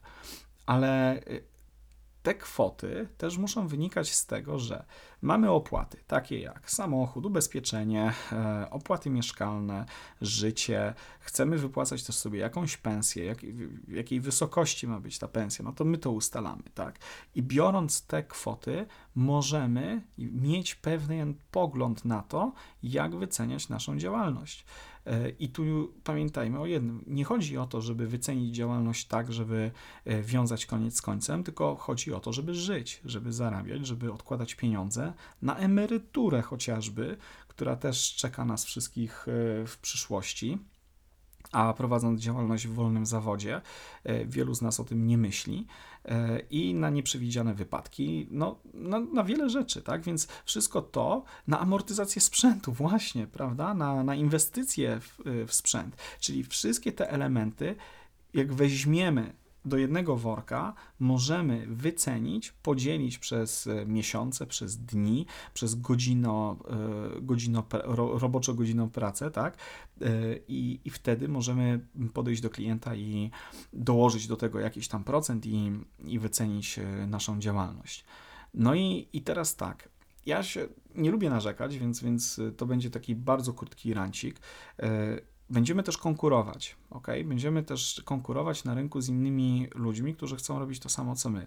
Ale 0.66 1.22
y, 1.22 1.44
te 2.28 2.34
kwoty 2.34 3.08
też 3.18 3.38
muszą 3.38 3.68
wynikać 3.68 4.14
z 4.14 4.26
tego, 4.26 4.58
że 4.58 4.84
mamy 5.22 5.50
opłaty 5.50 5.98
takie 6.06 6.40
jak 6.40 6.70
samochód, 6.70 7.26
ubezpieczenie, 7.26 8.12
e, 8.32 8.70
opłaty 8.70 9.10
mieszkalne, 9.10 9.86
życie. 10.20 10.94
Chcemy 11.20 11.58
wypłacać 11.58 12.02
też 12.02 12.16
sobie 12.16 12.38
jakąś 12.38 12.76
pensję, 12.76 13.24
jak, 13.24 13.38
w 13.88 13.92
jakiej 13.92 14.20
wysokości 14.20 14.86
ma 14.86 15.00
być 15.00 15.18
ta 15.18 15.28
pensja, 15.28 15.64
no 15.64 15.72
to 15.72 15.84
my 15.84 15.98
to 15.98 16.10
ustalamy, 16.10 16.62
tak? 16.74 16.98
I 17.34 17.42
biorąc 17.42 18.06
te 18.06 18.22
kwoty, 18.22 18.86
możemy 19.14 20.02
mieć 20.18 20.74
pewien 20.74 21.34
pogląd 21.50 22.04
na 22.04 22.22
to, 22.22 22.52
jak 22.82 23.16
wyceniać 23.16 23.68
naszą 23.68 23.98
działalność. 23.98 24.64
E, 25.08 25.30
I 25.30 25.48
tu 25.48 25.92
pamiętajmy 26.04 26.60
o 26.60 26.66
jednym. 26.66 27.04
Nie 27.06 27.24
chodzi 27.24 27.58
o 27.58 27.66
to, 27.66 27.80
żeby 27.80 28.06
wycenić 28.06 28.56
działalność 28.56 29.06
tak, 29.06 29.32
żeby 29.32 29.70
e, 30.04 30.22
wiązać 30.22 30.66
koniec 30.66 30.96
z 30.96 31.02
końcem, 31.02 31.44
tylko 31.44 31.76
chodzi 31.76 32.12
o 32.12 32.20
to, 32.20 32.32
żeby 32.32 32.54
żyć, 32.54 33.00
żeby 33.04 33.32
zarabiać, 33.32 33.86
żeby 33.86 34.12
odkładać 34.12 34.54
pieniądze 34.54 35.12
na 35.42 35.56
emeryturę 35.56 36.42
chociażby, 36.42 37.16
która 37.48 37.76
też 37.76 38.14
czeka 38.14 38.44
nas 38.44 38.64
wszystkich 38.64 39.26
e, 39.28 39.66
w 39.66 39.78
przyszłości 39.82 40.58
a 41.52 41.72
prowadząc 41.72 42.20
działalność 42.20 42.66
w 42.66 42.74
wolnym 42.74 43.06
zawodzie, 43.06 43.60
e, 44.04 44.24
wielu 44.24 44.54
z 44.54 44.62
nas 44.62 44.80
o 44.80 44.84
tym 44.84 45.06
nie 45.06 45.18
myśli 45.18 45.66
e, 46.04 46.38
i 46.38 46.74
na 46.74 46.90
nieprzewidziane 46.90 47.54
wypadki, 47.54 48.28
no, 48.30 48.58
na, 48.74 49.00
na 49.00 49.24
wiele 49.24 49.50
rzeczy, 49.50 49.82
tak? 49.82 50.02
Więc 50.02 50.28
wszystko 50.44 50.82
to 50.82 51.24
na 51.46 51.60
amortyzację 51.60 52.22
sprzętu, 52.22 52.72
właśnie, 52.72 53.26
prawda? 53.26 53.74
Na, 53.74 54.04
na 54.04 54.14
inwestycje 54.14 55.00
w, 55.00 55.18
w 55.46 55.54
sprzęt, 55.54 55.96
czyli 56.20 56.44
wszystkie 56.44 56.92
te 56.92 57.10
elementy, 57.10 57.76
jak 58.34 58.52
weźmiemy 58.52 59.32
do 59.64 59.76
jednego 59.76 60.16
worka 60.16 60.74
możemy 60.98 61.66
wycenić, 61.66 62.52
podzielić 62.52 63.18
przez 63.18 63.66
e, 63.66 63.86
miesiące, 63.86 64.46
przez 64.46 64.76
dni, 64.76 65.26
przez 65.54 65.74
godzino, 65.74 66.56
e, 67.16 67.20
godzino 67.20 67.64
roboczo 67.94 68.54
godzinną 68.54 68.90
pracę, 68.90 69.30
tak? 69.30 69.56
E, 70.00 70.06
I, 70.48 70.80
I 70.84 70.90
wtedy 70.90 71.28
możemy 71.28 71.80
podejść 72.14 72.42
do 72.42 72.50
klienta 72.50 72.94
i 72.94 73.30
dołożyć 73.72 74.26
do 74.26 74.36
tego 74.36 74.60
jakiś 74.60 74.88
tam 74.88 75.04
procent 75.04 75.46
i, 75.46 75.72
i 76.04 76.18
wycenić 76.18 76.80
naszą 77.06 77.40
działalność. 77.40 78.04
No 78.54 78.74
i, 78.74 79.08
i 79.12 79.22
teraz 79.22 79.56
tak. 79.56 79.88
Ja 80.26 80.42
się 80.42 80.68
nie 80.94 81.10
lubię 81.10 81.30
narzekać, 81.30 81.78
więc, 81.78 82.02
więc 82.02 82.40
to 82.56 82.66
będzie 82.66 82.90
taki 82.90 83.14
bardzo 83.14 83.52
krótki 83.52 83.94
rancik. 83.94 84.40
Będziemy 85.50 85.82
też 85.82 85.98
konkurować, 85.98 86.76
ok? 86.90 87.06
Będziemy 87.24 87.62
też 87.62 88.02
konkurować 88.04 88.64
na 88.64 88.74
rynku 88.74 89.00
z 89.00 89.08
innymi 89.08 89.68
ludźmi, 89.74 90.14
którzy 90.14 90.36
chcą 90.36 90.58
robić 90.58 90.80
to 90.80 90.88
samo 90.88 91.16
co 91.16 91.30
my. 91.30 91.46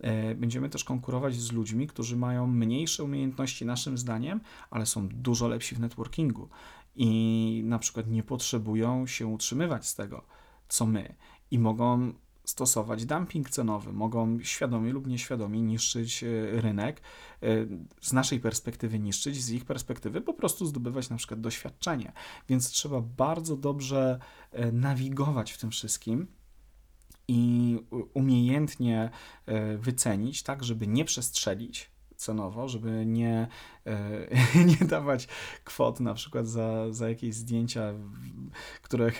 E, 0.00 0.34
będziemy 0.34 0.68
też 0.68 0.84
konkurować 0.84 1.34
z 1.34 1.52
ludźmi, 1.52 1.86
którzy 1.86 2.16
mają 2.16 2.46
mniejsze 2.46 3.04
umiejętności 3.04 3.66
naszym 3.66 3.98
zdaniem, 3.98 4.40
ale 4.70 4.86
są 4.86 5.08
dużo 5.08 5.48
lepsi 5.48 5.74
w 5.74 5.80
networkingu 5.80 6.48
i 6.96 7.62
na 7.66 7.78
przykład 7.78 8.10
nie 8.10 8.22
potrzebują 8.22 9.06
się 9.06 9.26
utrzymywać 9.26 9.86
z 9.86 9.94
tego, 9.94 10.24
co 10.68 10.86
my 10.86 11.14
i 11.50 11.58
mogą 11.58 12.12
stosować 12.44 13.06
dumping 13.06 13.50
cenowy, 13.50 13.92
mogą 13.92 14.38
świadomie 14.40 14.92
lub 14.92 15.06
nieświadomie 15.06 15.62
niszczyć 15.62 16.24
e, 16.24 16.26
rynek, 16.60 17.00
e, 17.00 17.46
z 18.00 18.12
naszej 18.12 18.40
perspektywy 18.40 18.98
niszczyć, 18.98 19.42
z 19.42 19.50
ich 19.50 19.64
perspektywy 19.64 20.20
po 20.20 20.34
prostu 20.34 20.66
zdobywać 20.66 21.10
na 21.10 21.16
przykład 21.16 21.40
doświadczenie. 21.40 22.12
Więc 22.48 22.70
trzeba 22.70 23.00
bardzo 23.00 23.56
dobrze 23.56 24.18
e, 24.52 24.72
nawigować 24.72 25.52
w 25.52 25.58
tym 25.58 25.70
wszystkim 25.70 26.26
i 27.28 27.78
umiejętnie 28.14 29.10
wycenić, 29.78 30.42
tak, 30.42 30.64
żeby 30.64 30.86
nie 30.86 31.04
przestrzelić, 31.04 31.91
cenowo, 32.22 32.68
żeby 32.68 33.06
nie, 33.06 33.48
e, 33.86 34.26
nie 34.70 34.86
dawać 34.86 35.28
kwot 35.64 36.00
na 36.00 36.14
przykład 36.14 36.48
za, 36.48 36.92
za 36.92 37.08
jakieś 37.08 37.34
zdjęcia, 37.34 37.94
które, 38.82 39.12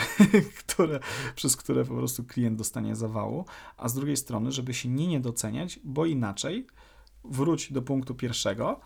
które, 0.66 1.00
przez 1.34 1.56
które 1.56 1.84
po 1.84 1.94
prostu 1.94 2.24
klient 2.24 2.58
dostanie 2.58 2.96
zawału, 2.96 3.44
a 3.76 3.88
z 3.88 3.94
drugiej 3.94 4.16
strony, 4.16 4.52
żeby 4.52 4.74
się 4.74 4.88
nie 4.88 5.06
niedoceniać, 5.06 5.80
bo 5.84 6.06
inaczej 6.06 6.66
wróć 7.24 7.72
do 7.72 7.82
punktu 7.82 8.14
pierwszego, 8.14 8.80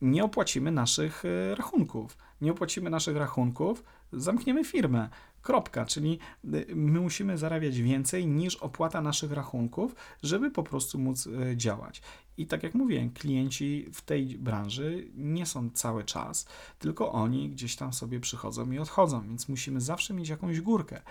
nie 0.00 0.24
opłacimy 0.24 0.72
naszych 0.72 1.24
e, 1.24 1.54
rachunków. 1.54 2.16
Nie 2.40 2.52
opłacimy 2.52 2.90
naszych 2.90 3.16
rachunków 3.16 3.84
zamkniemy 4.16 4.64
firmę. 4.64 5.08
Kropka, 5.42 5.86
czyli 5.86 6.18
y, 6.44 6.66
my 6.74 7.00
musimy 7.00 7.38
zarabiać 7.38 7.80
więcej 7.80 8.26
niż 8.26 8.56
opłata 8.56 9.00
naszych 9.00 9.32
rachunków, 9.32 9.94
żeby 10.22 10.50
po 10.50 10.62
prostu 10.62 10.98
móc 10.98 11.26
y, 11.26 11.56
działać. 11.56 12.02
I 12.36 12.46
tak 12.46 12.62
jak 12.62 12.74
mówiłem, 12.74 13.10
klienci 13.10 13.86
w 13.92 14.02
tej 14.02 14.38
branży 14.38 15.08
nie 15.14 15.46
są 15.46 15.70
cały 15.70 16.04
czas, 16.04 16.46
tylko 16.78 17.12
oni 17.12 17.50
gdzieś 17.50 17.76
tam 17.76 17.92
sobie 17.92 18.20
przychodzą 18.20 18.70
i 18.70 18.78
odchodzą, 18.78 19.28
więc 19.28 19.48
musimy 19.48 19.80
zawsze 19.80 20.14
mieć 20.14 20.28
jakąś 20.28 20.60
górkę. 20.60 21.02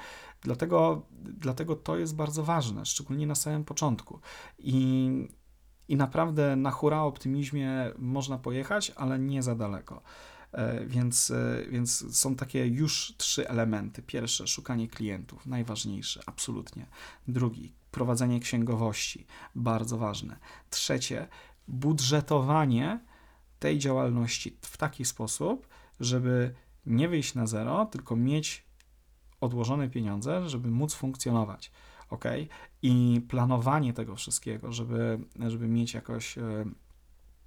Dlatego, 0.42 1.06
dlatego 1.22 1.76
to 1.76 1.98
jest 1.98 2.16
bardzo 2.16 2.44
ważne, 2.44 2.86
szczególnie 2.86 3.28
na 3.28 3.36
samym 3.36 3.66
początku. 3.66 4.20
I, 4.60 5.10
i 5.88 5.96
naprawdę 5.96 6.56
na 6.56 6.72
hura 6.72 7.02
optymizmie 7.02 7.92
można 7.98 8.38
pojechać, 8.38 8.92
ale 8.96 9.20
nie 9.20 9.44
za 9.44 9.56
daleko. 9.56 10.02
E, 10.54 10.86
więc, 10.86 11.32
e, 11.32 11.63
więc 11.70 12.18
są 12.18 12.36
takie 12.36 12.68
już 12.68 13.13
trzy 13.18 13.50
elementy. 13.50 14.02
Pierwsze, 14.02 14.48
szukanie 14.48 14.88
klientów, 14.88 15.46
najważniejsze, 15.46 16.24
absolutnie. 16.26 16.86
Drugi, 17.28 17.74
prowadzenie 17.92 18.39
księgowości, 18.39 19.26
bardzo 19.56 19.98
ważne. 19.98 20.38
Trzecie, 20.70 21.28
budżetowanie 21.68 23.00
tej 23.60 23.80
działalności 23.80 24.58
w 24.62 24.78
taki 24.78 25.06
sposób, 25.06 25.68
żeby 26.00 26.54
nie 26.86 27.10
wyjść 27.10 27.36
na 27.36 27.48
zero, 27.48 27.86
tylko 27.86 28.16
mieć 28.16 28.66
odłożone 29.42 29.89
pieniądze, 29.89 30.50
żeby 30.50 30.72
móc 30.72 30.94
funkcjonować. 30.94 31.72
Ok? 32.10 32.26
I 32.82 33.22
planowanie 33.30 33.94
tego 33.94 34.16
wszystkiego, 34.16 34.72
żeby, 34.72 35.20
żeby 35.48 35.68
mieć 35.68 35.94
jakoś 35.94 36.38
e, 36.38 36.66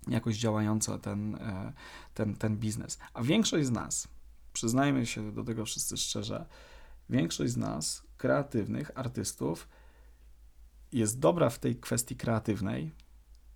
jakoś 0.07 0.37
działająco 0.37 0.99
ten, 0.99 1.35
e, 1.35 1.73
ten, 2.15 2.35
ten 2.35 2.57
biznes. 2.57 2.99
A 3.15 3.23
większość 3.23 3.67
z 3.67 3.71
nas, 3.71 4.09
przyznajmy 4.53 5.07
się 5.07 5.33
do 5.33 5.45
tego 5.45 5.65
wszyscy 5.65 5.97
szczerze, 5.97 6.47
większość 7.11 7.53
z 7.53 7.57
nas, 7.57 8.03
kreatywnych 8.17 8.91
artystów, 8.95 9.69
jest 10.93 11.19
dobra 11.19 11.51
w 11.51 11.59
tej 11.59 11.77
kwestii 11.77 12.17
kreatywnej. 12.17 12.93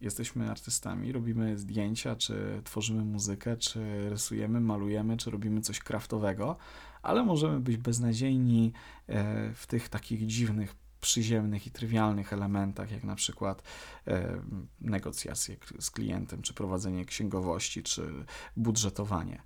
Jesteśmy 0.00 0.50
artystami, 0.50 1.12
robimy 1.12 1.58
zdjęcia, 1.58 2.16
czy 2.16 2.60
tworzymy 2.64 3.04
muzykę, 3.04 3.56
czy 3.56 4.10
rysujemy, 4.10 4.60
malujemy, 4.60 5.16
czy 5.16 5.30
robimy 5.30 5.60
coś 5.60 5.78
kraftowego, 5.78 6.56
ale 7.02 7.24
możemy 7.24 7.60
być 7.60 7.76
beznadziejni 7.76 8.72
e, 9.06 9.52
w 9.54 9.66
tych 9.66 9.88
takich 9.88 10.26
dziwnych 10.26 10.74
przyziemnych 11.00 11.66
i 11.66 11.70
trywialnych 11.70 12.32
elementach, 12.32 12.90
jak 12.90 13.04
na 13.04 13.14
przykład 13.14 13.62
e, 14.06 14.42
negocjacje 14.80 15.56
z 15.80 15.90
klientem, 15.90 16.42
czy 16.42 16.54
prowadzenie 16.54 17.04
księgowości, 17.04 17.82
czy 17.82 18.24
budżetowanie. 18.56 19.42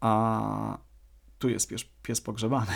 A 0.00 0.78
tu 1.44 1.50
jest 1.50 1.68
pies, 1.68 1.84
pies 2.02 2.20
pogrzebany. 2.20 2.72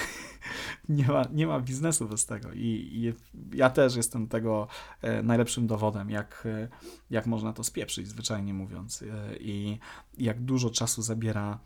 nie, 0.89 1.07
ma, 1.07 1.23
nie 1.33 1.47
ma 1.47 1.61
biznesu 1.61 2.09
bez 2.09 2.27
tego. 2.27 2.53
I, 2.53 2.91
I, 2.93 3.13
ja 3.57 3.71
też 3.71 3.97
jestem 3.97 4.29
tego 4.29 4.69
e, 5.03 5.23
najlepszym 5.23 5.67
dowodem, 5.67 6.11
jak, 6.11 6.47
e, 6.47 6.69
jak 7.11 7.27
można 7.27 7.53
to 7.53 7.65
spieprzyć, 7.65 8.09
zwyczajnie 8.09 8.55
mówiąc. 8.55 9.03
E, 9.03 9.37
I 9.37 9.79
jak 10.19 10.41
dużo 10.41 10.71
czasu 10.71 11.03
zabiera 11.03 11.59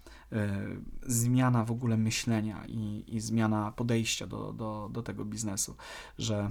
zmiana 1.06 1.64
w 1.64 1.70
ogóle 1.70 1.96
myślenia 1.96 2.64
i, 2.68 3.04
i 3.08 3.20
zmiana 3.20 3.72
podejścia 3.72 4.26
do, 4.26 4.52
do, 4.52 4.88
do 4.92 5.02
tego 5.02 5.24
biznesu, 5.24 5.76
że 6.18 6.50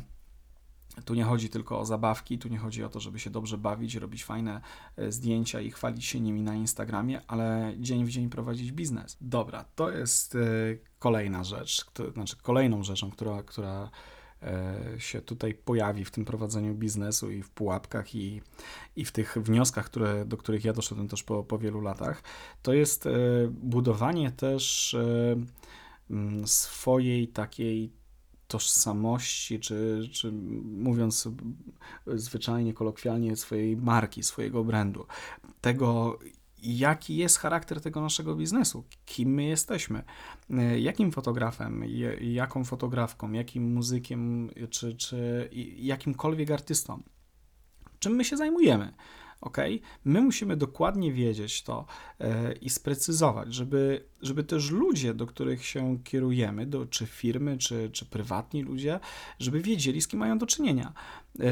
tu 1.06 1.13
nie 1.13 1.23
chodzi 1.23 1.49
tylko 1.49 1.80
o 1.80 1.86
zabawki, 1.86 2.39
tu 2.39 2.49
nie 2.49 2.58
chodzi 2.58 2.84
o 2.84 2.89
to, 2.89 2.99
żeby 2.99 3.19
się 3.19 3.30
dobrze 3.30 3.58
bawić, 3.58 3.95
robić 3.95 4.23
fajne 4.23 4.62
e, 4.97 5.12
zdjęcia 5.12 5.62
i 5.62 5.71
chwalić 5.71 6.06
się 6.06 6.19
nimi 6.19 6.41
na 6.41 6.56
Instagramie, 6.56 7.21
ale 7.27 7.73
dzień 7.77 8.06
w 8.06 8.10
dzień 8.10 8.30
prowadzić 8.30 8.71
biznes. 8.71 9.17
Dobra, 9.21 9.65
to 9.75 9.91
jest 9.91 10.36
e, 10.36 10.39
kolejna 10.99 11.43
rzecz, 11.43 11.86
to 11.93 12.12
znaczy 12.12 12.36
kolejną 12.41 12.84
rzeczą, 12.84 13.12
która, 13.12 13.43
która 13.43 13.89
e, 14.43 14.75
się 14.97 15.21
tutaj 15.21 15.54
pojawi 15.54 16.06
w 16.06 16.12
tym 16.12 16.25
prowadzeniu 16.25 16.75
biznesu 16.75 17.32
i 17.32 17.43
w 17.43 17.49
pułapkach 17.49 18.15
i, 18.15 18.41
i 18.95 19.06
w 19.06 19.12
tych 19.12 19.38
wnioskach, 19.38 19.86
które, 19.86 20.25
do 20.25 20.38
których 20.38 20.65
ja 20.65 20.73
doszedłem 20.73 21.08
też 21.08 21.23
po, 21.23 21.43
po 21.43 21.58
wielu 21.58 21.82
latach, 21.82 22.23
to 22.62 22.73
jest 22.73 23.08
budowanie 23.49 24.32
też 24.32 24.95
swojej 26.45 27.27
takiej 27.27 28.01
tożsamości, 28.52 29.60
czy, 29.60 30.10
czy 30.12 30.32
mówiąc 30.64 31.30
zwyczajnie, 32.08 32.74
kolokwialnie, 32.74 33.36
swojej 33.36 33.78
marki, 33.78 34.24
swojego 34.24 34.64
brandu, 34.64 35.06
tego, 35.62 36.20
jaki 36.64 37.16
jest 37.16 37.38
charakter 37.38 37.82
tego 37.82 38.02
naszego 38.02 38.36
biznesu, 38.36 38.84
kim 39.06 39.30
my 39.34 39.44
jesteśmy, 39.44 40.04
jakim 40.80 41.12
fotografem, 41.12 41.84
jaką 42.22 42.64
fotografką, 42.64 43.32
jakim 43.32 43.74
muzykiem, 43.74 44.50
czy, 44.70 44.96
czy 44.96 45.50
jakimkolwiek 45.78 46.52
artystą, 46.52 47.04
czym 48.00 48.14
my 48.14 48.26
się 48.26 48.38
zajmujemy 48.38 48.94
ok? 49.42 49.58
My 50.06 50.22
musimy 50.22 50.58
dokładnie 50.58 51.14
wiedzieć 51.14 51.64
to 51.64 51.86
e, 52.20 52.54
i 52.54 52.70
sprecyzować, 52.70 53.54
żeby, 53.54 54.06
żeby 54.21 54.43
też 54.43 54.71
ludzie, 54.71 55.13
do 55.13 55.27
których 55.27 55.65
się 55.65 55.97
kierujemy, 56.03 56.65
do, 56.65 56.86
czy 56.86 57.05
firmy, 57.05 57.57
czy, 57.57 57.89
czy 57.89 58.05
prywatni 58.05 58.63
ludzie, 58.63 58.99
żeby 59.39 59.62
wiedzieli, 59.62 60.01
z 60.01 60.07
kim 60.07 60.19
mają 60.19 60.38
do 60.38 60.45
czynienia. 60.45 60.93
E, 61.39 61.43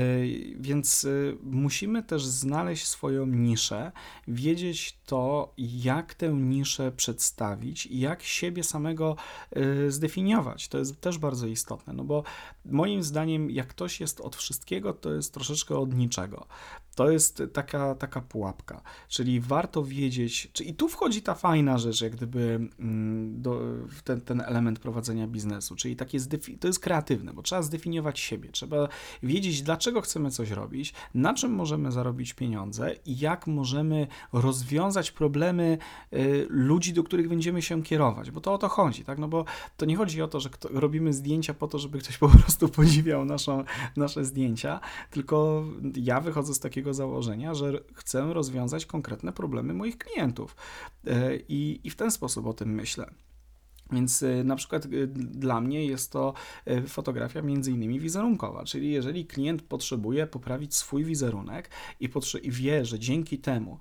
więc 0.55 1.05
e, 1.05 1.10
musimy 1.43 2.03
też 2.03 2.25
znaleźć 2.25 2.88
swoją 2.88 3.25
niszę, 3.25 3.91
wiedzieć 4.27 4.99
to, 5.05 5.53
jak 5.58 6.13
tę 6.13 6.34
niszę 6.34 6.91
przedstawić 6.91 7.88
jak 7.91 8.23
siebie 8.23 8.63
samego 8.63 9.15
zdefiniować. 9.88 10.67
To 10.67 10.77
jest 10.77 11.01
też 11.01 11.17
bardzo 11.17 11.47
istotne, 11.47 11.93
no 11.93 12.03
bo 12.03 12.23
moim 12.65 13.03
zdaniem, 13.03 13.51
jak 13.51 13.67
ktoś 13.67 13.99
jest 13.99 14.21
od 14.21 14.36
wszystkiego, 14.36 14.93
to 14.93 15.13
jest 15.13 15.34
troszeczkę 15.34 15.77
od 15.77 15.95
niczego. 15.95 16.47
To 16.95 17.12
jest 17.12 17.43
taka, 17.53 17.95
taka 17.95 18.21
pułapka, 18.21 18.82
czyli 19.08 19.39
warto 19.39 19.84
wiedzieć, 19.84 20.49
czy, 20.53 20.63
i 20.63 20.73
tu 20.73 20.89
wchodzi 20.89 21.21
ta 21.21 21.36
fajna 21.36 21.77
rzecz, 21.77 22.01
jak 22.01 22.15
gdyby 22.15 22.59
mm, 22.80 23.41
do, 23.41 23.62
ten, 24.04 24.22
ten 24.22 24.41
element 24.41 24.80
prowadzenia 24.80 25.28
biznesu, 25.28 25.76
czyli 25.76 25.95
takie 25.95 26.19
to 26.60 26.67
jest 26.67 26.80
kreatywne, 26.80 27.34
bo 27.34 27.41
trzeba 27.41 27.62
zdefiniować 27.62 28.19
siebie, 28.19 28.50
trzeba 28.52 28.88
wiedzieć, 29.24 29.62
dlaczego 29.62 30.02
chcemy 30.02 30.32
coś 30.32 30.52
robić, 30.52 30.93
na 31.13 31.34
czym 31.34 31.52
możemy 31.52 31.91
zarobić 31.91 32.34
pieniądze 32.34 32.95
i 33.06 33.19
jak 33.19 33.48
możemy 33.48 34.08
rozwiązać 34.34 35.12
problemy 35.12 35.78
y, 36.13 36.48
ludzi, 36.50 36.93
do 36.93 37.04
których 37.04 37.30
będziemy 37.30 37.62
się 37.62 37.84
kierować, 37.84 38.32
bo 38.32 38.41
to 38.41 38.54
o 38.54 38.58
to 38.58 38.69
chodzi, 38.69 39.04
tak? 39.04 39.19
No 39.19 39.28
bo 39.28 39.45
to 39.78 39.86
nie 39.86 39.95
chodzi 39.95 40.22
o 40.22 40.28
to, 40.28 40.39
że 40.39 40.50
kto, 40.50 40.69
robimy 40.72 41.13
zdjęcia 41.13 41.54
po 41.54 41.67
to, 41.67 41.80
żeby 41.80 42.00
ktoś 42.00 42.17
po 42.17 42.30
prostu 42.30 42.69
podziwiał 42.69 43.26
naszą, 43.26 43.63
nasze 43.95 44.26
zdjęcia, 44.26 44.80
tylko 45.12 45.63
ja 45.95 46.22
wychodzę 46.22 46.54
z 46.54 46.60
takiego 46.60 46.93
założenia, 46.93 47.54
że 47.54 47.80
chcę 47.93 48.34
rozwiązać 48.34 48.86
konkretne 48.86 49.34
problemy 49.34 49.74
moich 49.74 49.98
klientów. 49.98 50.56
E, 51.08 51.36
i, 51.36 51.80
i 51.84 51.89
w 51.89 51.95
ten 51.95 52.12
sposób 52.12 52.48
o 52.50 52.54
tym 52.54 52.74
myślę. 52.74 53.12
Więc 53.92 54.22
y, 54.22 54.44
na 54.44 54.56
przykład 54.56 54.86
y, 54.86 55.08
dla 55.08 55.62
mnie 55.62 55.86
jest 55.86 56.12
to 56.12 56.34
y, 56.68 56.88
fotografia 56.88 57.42
między 57.42 57.72
innymi 57.72 58.00
wizerunkowa, 58.00 58.64
czyli 58.64 58.92
jeżeli 58.92 59.26
klient 59.26 59.62
potrzebuje 59.62 60.28
poprawić 60.28 60.76
swój 60.76 61.04
wizerunek 61.04 61.70
i, 62.00 62.10
i 62.42 62.52
wie, 62.52 62.86
że 62.86 63.00
dzięki 63.00 63.40
temu 63.40 63.78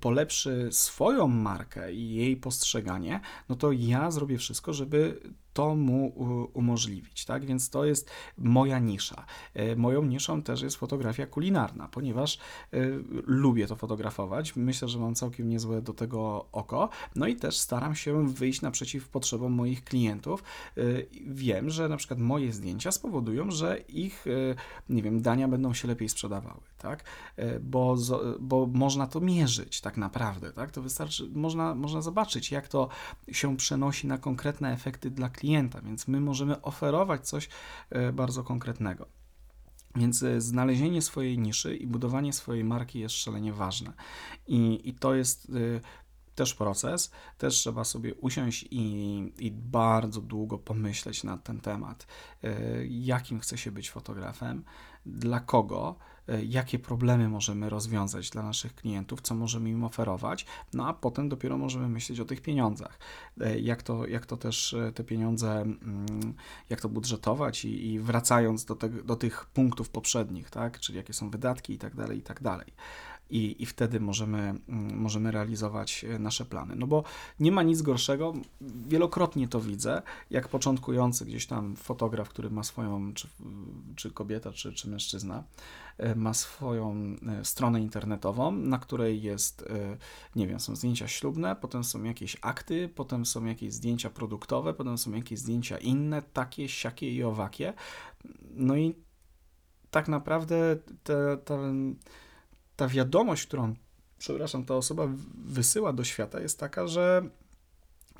polepszy 0.00 0.68
swoją 0.70 1.28
markę 1.28 1.92
i 1.92 2.14
jej 2.14 2.36
postrzeganie, 2.36 3.20
no 3.48 3.56
to 3.56 3.72
ja 3.72 4.10
zrobię 4.10 4.38
wszystko, 4.38 4.72
żeby 4.72 5.20
to 5.52 5.74
mu 5.74 6.12
umożliwić, 6.54 7.24
tak? 7.24 7.44
Więc 7.44 7.70
to 7.70 7.84
jest 7.84 8.10
moja 8.38 8.78
nisza. 8.78 9.24
E, 9.54 9.76
moją 9.76 10.04
niszą 10.04 10.42
też 10.42 10.62
jest 10.62 10.76
fotografia 10.76 11.26
kulinarna, 11.26 11.88
ponieważ 11.88 12.38
e, 12.72 12.78
lubię 13.26 13.66
to 13.66 13.76
fotografować. 13.76 14.56
Myślę, 14.56 14.88
że 14.88 14.98
mam 14.98 15.14
całkiem 15.14 15.48
niezłe 15.48 15.82
do 15.82 15.92
tego 15.92 16.46
oko. 16.52 16.88
No 17.16 17.26
i 17.26 17.36
też 17.36 17.56
staram 17.56 17.94
się 17.94 18.28
wyjść 18.28 18.62
naprzeciw 18.62 19.08
potrzebom 19.08 19.52
moich 19.52 19.84
klientów. 19.84 20.42
E, 20.76 20.82
wiem, 21.26 21.70
że 21.70 21.88
na 21.88 21.96
przykład 21.96 22.20
moje 22.20 22.52
zdjęcia 22.52 22.92
spowodują, 22.92 23.50
że 23.50 23.78
ich, 23.88 24.24
nie 24.88 25.02
wiem, 25.02 25.22
dania 25.22 25.48
będą 25.48 25.74
się 25.74 25.88
lepiej 25.88 26.08
sprzedawały, 26.08 26.60
tak? 26.80 27.04
Bo, 27.60 27.96
bo 28.40 28.66
można 28.66 29.06
to 29.06 29.20
mierzyć 29.20 29.80
tak 29.80 29.96
naprawdę, 29.96 30.52
tak? 30.52 30.70
To 30.70 30.82
wystarczy, 30.82 31.28
można, 31.34 31.74
można 31.74 32.02
zobaczyć, 32.02 32.50
jak 32.50 32.68
to 32.68 32.88
się 33.32 33.56
przenosi 33.56 34.06
na 34.06 34.18
konkretne 34.18 34.72
efekty 34.72 35.10
dla 35.10 35.28
klienta, 35.28 35.80
więc 35.80 36.08
my 36.08 36.20
możemy 36.20 36.62
oferować 36.62 37.28
coś 37.28 37.48
e, 37.90 38.12
bardzo 38.12 38.44
konkretnego. 38.44 39.06
Więc 39.96 40.22
e, 40.22 40.40
znalezienie 40.40 41.02
swojej 41.02 41.38
niszy 41.38 41.76
i 41.76 41.86
budowanie 41.86 42.32
swojej 42.32 42.64
marki 42.64 42.98
jest 42.98 43.14
szalenie 43.14 43.52
ważne. 43.52 43.92
I, 44.46 44.88
i 44.88 44.94
to 44.94 45.14
jest 45.14 45.50
e, 45.50 45.80
też 46.34 46.54
proces, 46.54 47.10
też 47.38 47.54
trzeba 47.54 47.84
sobie 47.84 48.14
usiąść 48.14 48.66
i, 48.70 49.32
i 49.38 49.50
bardzo 49.50 50.20
długo 50.20 50.58
pomyśleć 50.58 51.24
nad 51.24 51.44
ten 51.44 51.60
temat, 51.60 52.06
jakim 52.88 53.40
chce 53.40 53.58
się 53.58 53.72
być 53.72 53.90
fotografem, 53.90 54.64
dla 55.06 55.40
kogo, 55.40 55.96
jakie 56.44 56.78
problemy 56.78 57.28
możemy 57.28 57.70
rozwiązać 57.70 58.30
dla 58.30 58.42
naszych 58.42 58.74
klientów, 58.74 59.20
co 59.20 59.34
możemy 59.34 59.70
im 59.70 59.84
oferować, 59.84 60.46
no 60.72 60.88
a 60.88 60.94
potem 60.94 61.28
dopiero 61.28 61.58
możemy 61.58 61.88
myśleć 61.88 62.20
o 62.20 62.24
tych 62.24 62.40
pieniądzach, 62.40 62.98
y, 63.42 63.60
jak 63.60 63.82
to, 63.82 64.06
jak 64.06 64.26
to 64.26 64.36
też 64.36 64.76
te 64.94 65.04
pieniądze, 65.04 65.60
mm, 65.60 66.34
jak 66.70 66.80
to 66.80 66.88
budżetować 66.88 67.64
i, 67.64 67.92
i 67.92 67.98
wracając 67.98 68.64
do, 68.64 68.76
te, 68.76 68.88
do 68.88 69.16
tych 69.16 69.46
punktów 69.46 69.88
poprzednich, 69.88 70.50
tak, 70.50 70.80
czyli 70.80 70.96
jakie 70.98 71.12
są 71.12 71.30
wydatki 71.30 71.72
i 71.72 71.78
tak 71.78 71.96
dalej, 71.96 72.18
i 72.18 72.22
tak 72.22 72.42
dalej 72.42 72.72
i, 73.30 73.62
i 73.62 73.66
wtedy 73.66 74.00
możemy, 74.00 74.38
mm, 74.38 74.98
możemy 74.98 75.30
realizować 75.30 76.04
e, 76.04 76.18
nasze 76.18 76.44
plany. 76.44 76.76
No 76.76 76.86
bo 76.86 77.04
nie 77.40 77.52
ma 77.52 77.62
nic 77.62 77.82
gorszego, 77.82 78.32
wielokrotnie 78.60 79.48
to 79.48 79.60
widzę, 79.60 80.02
jak 80.30 80.48
początkujący 80.48 81.24
gdzieś 81.24 81.46
tam 81.46 81.76
fotograf, 81.76 82.28
który 82.28 82.50
ma 82.50 82.62
swoją, 82.62 83.14
czy, 83.14 83.28
czy 83.96 84.10
kobieta, 84.10 84.52
czy, 84.52 84.72
czy 84.72 84.90
mężczyzna, 84.90 85.44
e, 85.98 86.14
ma 86.14 86.34
swoją 86.34 87.16
e, 87.40 87.44
stronę 87.44 87.80
internetową, 87.80 88.52
na 88.52 88.78
której 88.78 89.22
jest, 89.22 89.64
nie 90.36 90.46
wiem, 90.46 90.60
są 90.60 90.76
zdjęcia 90.76 91.08
ślubne, 91.08 91.56
potem 91.56 91.84
są 91.84 92.02
jakieś 92.02 92.36
akty, 92.40 92.88
potem 92.88 93.26
są 93.26 93.44
jakieś 93.44 93.72
zdjęcia 93.72 94.10
produktowe, 94.10 94.74
potem 94.74 94.98
są 94.98 95.12
jakieś 95.12 95.38
zdjęcia 95.38 95.78
inne, 95.78 96.22
takie, 96.22 96.68
siakie 96.68 97.14
i 97.14 97.22
owakie. 97.22 97.72
No 98.54 98.76
i 98.76 98.94
tak 99.90 100.08
naprawdę 100.08 100.76
te, 101.04 101.36
te 101.36 101.74
ta 102.80 102.88
wiadomość, 102.88 103.46
którą, 103.46 103.74
przepraszam, 104.18 104.64
ta 104.64 104.74
osoba 104.74 105.08
wysyła 105.44 105.92
do 105.92 106.04
świata, 106.04 106.40
jest 106.40 106.58
taka, 106.58 106.86
że 106.86 107.22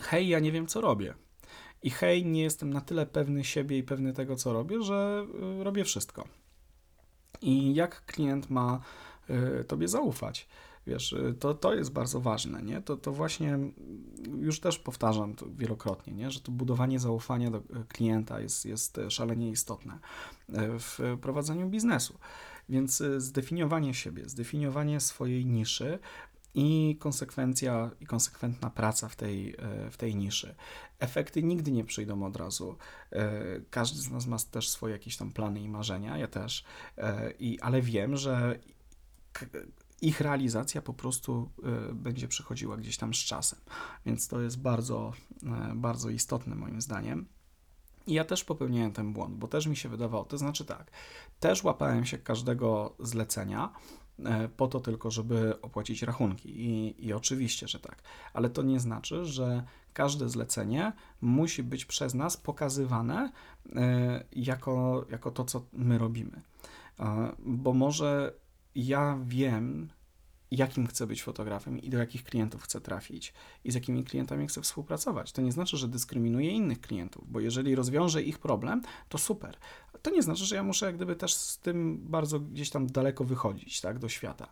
hej, 0.01 0.29
ja 0.29 0.39
nie 0.39 0.53
wiem, 0.53 0.67
co 0.67 0.81
robię. 0.81 1.15
I 1.83 1.91
hej, 1.91 2.27
nie 2.27 2.43
jestem 2.43 2.73
na 2.73 2.81
tyle 2.81 3.07
pewny 3.07 3.45
siebie 3.45 3.79
i 3.79 3.83
pewny 3.83 4.13
tego, 4.13 4.37
co 4.37 4.53
robię, 4.53 4.83
że 4.83 5.27
y, 5.61 5.65
robię 5.65 5.85
wszystko. 5.85 6.25
I 7.43 7.75
jak 7.75 8.05
klient 8.07 8.51
ma 8.51 8.81
y, 9.61 9.65
tobie 9.65 9.89
zaufać? 9.89 10.49
Wiesz, 10.87 11.13
y, 11.13 11.35
to, 11.41 11.55
to 11.55 11.75
jest 11.75 11.93
bardzo 11.93 12.21
ważne, 12.21 12.63
nie? 12.63 12.83
To, 12.83 12.97
to 12.97 13.13
właśnie 13.13 13.59
już 14.39 14.61
też 14.61 14.79
powtarzam 14.79 15.35
to 15.35 15.47
wielokrotnie, 15.57 16.13
nie? 16.13 16.31
że 16.31 16.41
to 16.41 16.53
budowanie 16.53 16.99
zaufania 16.99 17.51
do 17.51 17.63
klienta 17.89 18.41
jest, 18.41 18.65
jest 18.65 19.01
szalenie 19.09 19.51
istotne 19.51 19.99
w 20.79 21.17
prowadzeniu 21.21 21.69
biznesu. 21.69 22.19
Więc 22.71 23.01
y, 23.01 23.21
zdefiniowanie 23.21 23.95
siebie, 23.95 24.29
zdefiniowanie 24.29 25.01
swojej 25.01 25.47
niszy 25.47 25.99
i 26.55 26.97
konsekwencja 27.01 27.91
i 28.01 28.07
konsekwentna 28.07 28.71
praca 28.71 29.09
w 29.09 29.17
tej, 29.17 29.55
e, 29.59 29.91
w 29.91 29.97
tej 29.97 30.17
niszy. 30.17 30.55
Efekty 30.99 31.43
nigdy 31.43 31.73
nie 31.73 31.85
przyjdą 31.85 32.23
od 32.23 32.37
razu. 32.37 32.77
E, 33.13 33.33
każdy 33.71 34.01
z 34.01 34.11
nas 34.11 34.27
ma 34.27 34.37
też 34.39 34.71
swoje 34.71 34.93
jakieś 34.93 35.17
tam 35.17 35.33
plany 35.33 35.61
i 35.61 35.69
marzenia, 35.69 36.19
ja 36.19 36.29
też, 36.29 36.65
i, 37.39 37.61
ale 37.61 37.83
wiem, 37.83 38.17
że 38.17 38.59
ich 40.01 40.21
realizacja 40.21 40.83
po 40.83 40.95
prostu 40.95 41.51
będzie 41.93 42.29
przychodziła 42.29 42.77
gdzieś 42.77 42.97
tam 42.97 43.15
z 43.15 43.19
czasem. 43.19 43.59
Więc 44.07 44.29
to 44.29 44.41
jest 44.41 44.61
bardzo, 44.61 45.13
bardzo 45.75 46.11
istotne 46.11 46.55
moim 46.55 46.81
zdaniem. 46.81 47.27
I 48.11 48.15
ja 48.15 48.25
też 48.25 48.45
popełniałem 48.45 48.93
ten 48.93 49.13
błąd, 49.13 49.37
bo 49.37 49.49
też 49.49 49.67
mi 49.67 49.77
się 49.77 49.89
wydawało, 49.89 50.25
to 50.25 50.39
znaczy 50.39 50.65
tak, 50.65 50.91
też 51.41 51.65
łapałem 51.65 52.05
się 52.05 52.19
każdego 52.19 52.95
zlecenia 52.99 53.73
e, 54.25 54.49
po 54.49 54.69
to 54.69 54.81
tylko, 54.81 55.11
żeby 55.11 55.61
opłacić 55.63 56.03
rachunki. 56.03 56.61
I, 56.61 57.07
I 57.07 57.13
oczywiście, 57.13 57.69
że 57.69 57.81
tak, 57.81 58.03
ale 58.33 58.51
to 58.51 58.63
nie 58.63 58.81
znaczy, 58.81 59.25
że 59.25 59.65
każde 59.93 60.29
zlecenie 60.29 60.93
musi 61.21 61.63
być 61.63 61.85
przez 61.85 62.15
nas 62.15 62.37
pokazywane 62.37 63.33
e, 63.77 64.25
jako, 64.33 65.07
jako 65.11 65.31
to, 65.31 65.45
co 65.45 65.63
my 65.73 65.99
robimy. 65.99 66.43
E, 67.01 67.33
bo 67.39 67.73
może 67.73 68.33
ja 68.75 69.19
wiem, 69.25 69.89
jakim 70.51 70.87
chcę 70.87 71.07
być 71.07 71.23
fotografem 71.23 71.79
i 71.79 71.91
do 71.91 71.99
jakich 71.99 72.25
klientów 72.25 72.63
chcę 72.63 72.81
trafić 72.81 73.33
i 73.65 73.73
z 73.73 73.75
jakimi 73.75 74.05
klientami 74.05 74.47
chcę 74.47 74.63
współpracować. 74.63 75.33
To 75.33 75.43
nie 75.43 75.53
znaczy, 75.53 75.77
że 75.77 75.89
dyskryminuję 75.89 76.51
innych 76.51 76.81
klientów, 76.81 77.25
bo 77.29 77.41
jeżeli 77.41 77.75
rozwiążę 77.75 78.23
ich 78.23 78.39
problem, 78.39 78.83
to 79.09 79.19
super. 79.19 79.57
To 80.03 80.11
nie 80.11 80.23
znaczy, 80.23 80.45
że 80.45 80.57
ja 80.57 80.63
muszę 80.63 80.87
jak 80.87 80.97
gdyby 80.97 81.17
też 81.17 81.35
z 81.35 81.59
tym 81.59 81.99
bardzo 82.03 82.41
gdzieś 82.41 82.71
tam 82.71 82.87
daleko 82.87 83.25
wychodzić, 83.25 83.81
tak, 83.81 83.99
do 83.99 84.09
świata. 84.09 84.49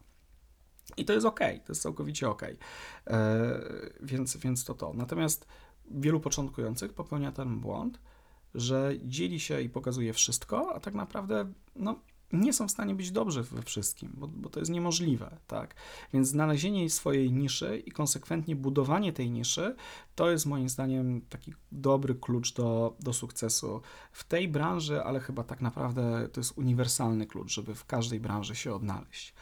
I 0.97 1.05
to 1.05 1.13
jest 1.13 1.27
ok, 1.27 1.41
to 1.41 1.73
jest 1.73 1.83
całkowicie 1.83 2.29
ok. 2.29 2.43
E, 2.43 2.57
więc, 4.01 4.37
więc 4.37 4.65
to 4.65 4.75
to. 4.75 4.93
Natomiast 4.95 5.47
wielu 5.91 6.21
początkujących 6.21 6.93
popełnia 6.93 7.33
ten 7.33 7.61
błąd, 7.61 8.01
że 8.55 8.93
dzieli 9.05 9.41
się 9.41 9.61
i 9.61 9.69
pokazuje 9.69 10.13
wszystko, 10.13 10.75
a 10.75 10.81
tak 10.81 10.95
naprawdę 10.95 11.53
no, 11.77 12.01
nie 12.33 12.53
są 12.53 12.69
w 12.69 12.71
stanie 12.71 12.95
być 12.95 13.11
dobrze 13.11 13.43
we 13.43 13.63
wszystkim, 13.63 14.13
bo, 14.15 14.29
bo, 14.29 14.49
to 14.49 14.61
jest 14.61 14.71
niemożliwe, 14.71 15.37
tak? 15.47 15.75
Więc 16.13 16.29
znalezienie 16.29 16.91
swojej 16.91 17.33
niszy 17.33 17.83
i 17.87 17.91
konsekwentnie 17.93 18.57
budowanie 18.57 19.13
tej 19.13 19.31
niszy 19.31 19.77
to 20.15 20.31
jest 20.31 20.47
moim 20.47 20.69
zdaniem 20.69 21.21
taki 21.29 21.55
dobry 21.73 22.15
klucz 22.15 22.55
do, 22.55 22.97
do 23.01 23.13
sukcesu 23.13 23.81
w 24.13 24.25
tej 24.25 24.49
branży, 24.49 25.03
ale 25.03 25.21
chyba 25.21 25.45
tak 25.45 25.61
naprawdę 25.61 26.29
to 26.33 26.41
jest 26.41 26.59
uniwersalny 26.59 27.27
klucz, 27.27 27.53
żeby 27.53 27.75
w 27.75 27.85
każdej 27.85 28.21
branży 28.21 28.57
się 28.57 28.75
odnaleźć. 28.75 29.35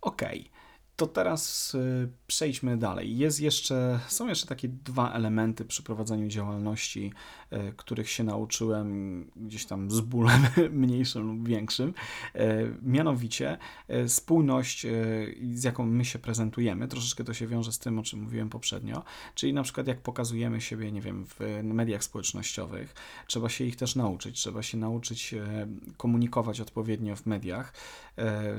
Okej. 0.00 0.40
Okay. 0.40 0.64
To 0.96 1.06
teraz 1.06 1.74
y, 1.74 2.08
przejdźmy 2.26 2.76
dalej. 2.76 3.18
Jest 3.18 3.40
jeszcze, 3.40 4.00
są 4.08 4.28
jeszcze 4.28 4.46
takie 4.46 4.68
dwa 4.68 5.12
elementy 5.12 5.64
przy 5.64 5.82
prowadzeniu 5.82 6.28
działalności, 6.28 7.12
których 7.76 8.10
się 8.10 8.24
nauczyłem 8.24 9.30
gdzieś 9.36 9.66
tam 9.66 9.90
z 9.90 10.00
bólem 10.00 10.42
mniejszym 10.70 11.26
lub 11.26 11.48
większym. 11.48 11.94
Y, 12.36 12.40
mianowicie 12.82 13.58
spójność, 14.06 14.86
z 15.54 15.64
jaką 15.64 15.86
my 15.86 16.04
się 16.04 16.18
prezentujemy. 16.18 16.88
Troszeczkę 16.88 17.24
to 17.24 17.34
się 17.34 17.46
wiąże 17.46 17.72
z 17.72 17.78
tym, 17.78 17.98
o 17.98 18.02
czym 18.02 18.22
mówiłem 18.22 18.50
poprzednio. 18.50 19.02
Czyli 19.34 19.52
na 19.52 19.62
przykład 19.62 19.86
jak 19.86 20.00
pokazujemy 20.00 20.60
siebie, 20.60 20.92
nie 20.92 21.00
wiem, 21.00 21.26
w 21.26 21.60
mediach 21.62 22.04
społecznościowych, 22.04 22.94
trzeba 23.26 23.48
się 23.48 23.64
ich 23.64 23.76
też 23.76 23.96
nauczyć. 23.96 24.36
Trzeba 24.36 24.62
się 24.62 24.78
nauczyć 24.78 25.34
komunikować 25.96 26.60
odpowiednio 26.60 27.16
w 27.16 27.26
mediach, 27.26 27.72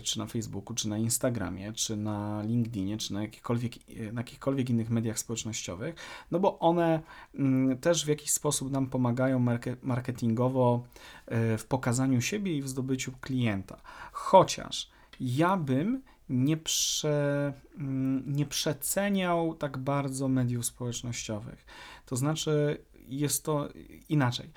czy 0.04 0.20
na 0.20 0.26
Facebooku, 0.26 0.76
czy 0.76 0.90
na 0.90 0.98
Instagramie, 0.98 1.74
czy 1.74 1.98
na 1.98 2.16
na 2.16 2.44
LinkedInie 2.44 2.98
czy 2.98 3.14
na 3.14 3.22
jakichkolwiek, 3.22 3.74
na 4.14 4.22
jakichkolwiek 4.22 4.70
innych 4.70 4.90
mediach 4.90 5.20
społecznościowych, 5.20 5.96
no 6.32 6.40
bo 6.40 6.60
one 6.60 7.02
mm, 7.36 7.78
też 7.78 8.06
w 8.06 8.08
jakiś 8.08 8.32
sposób 8.32 8.72
nam 8.72 8.85
pomagają 8.88 9.46
marketingowo 9.84 10.84
e, 11.26 11.58
w 11.58 11.66
pokazaniu 11.66 12.22
siebie 12.22 12.58
i 12.58 12.62
w 12.62 12.68
zdobyciu 12.68 13.12
klienta. 13.22 13.82
Chociaż 14.12 14.90
ja 15.20 15.58
bym 15.58 16.02
nie, 16.30 16.58
prze, 16.58 17.54
mm, 17.78 18.24
nie 18.34 18.46
przeceniał 18.46 19.54
tak 19.54 19.78
bardzo 19.78 20.28
mediów 20.28 20.66
społecznościowych. 20.66 21.66
To 22.06 22.16
znaczy, 22.16 22.78
jest 23.08 23.46
to 23.46 23.70
inaczej 24.10 24.50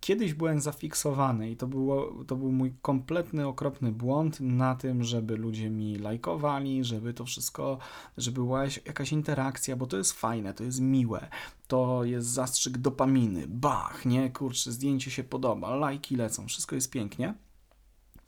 kiedyś 0.00 0.34
byłem 0.34 0.60
zafiksowany 0.60 1.50
i 1.50 1.56
to, 1.56 1.66
było, 1.66 2.24
to 2.24 2.36
był 2.36 2.52
mój 2.52 2.74
kompletny, 2.82 3.46
okropny 3.46 3.92
błąd 3.92 4.40
na 4.40 4.74
tym, 4.74 5.04
żeby 5.04 5.36
ludzie 5.36 5.70
mi 5.70 5.96
lajkowali, 5.96 6.84
żeby 6.84 7.14
to 7.14 7.24
wszystko, 7.24 7.78
żeby 8.16 8.40
była 8.40 8.64
jakaś 8.64 9.12
interakcja, 9.12 9.76
bo 9.76 9.86
to 9.86 9.96
jest 9.96 10.12
fajne, 10.12 10.54
to 10.54 10.64
jest 10.64 10.80
miłe, 10.80 11.28
to 11.68 12.04
jest 12.04 12.28
zastrzyk 12.28 12.78
dopaminy, 12.78 13.44
bach, 13.48 14.06
nie, 14.06 14.30
kurczę, 14.30 14.72
zdjęcie 14.72 15.10
się 15.10 15.24
podoba, 15.24 15.76
lajki 15.76 16.16
lecą, 16.16 16.46
wszystko 16.46 16.74
jest 16.74 16.90
pięknie, 16.90 17.34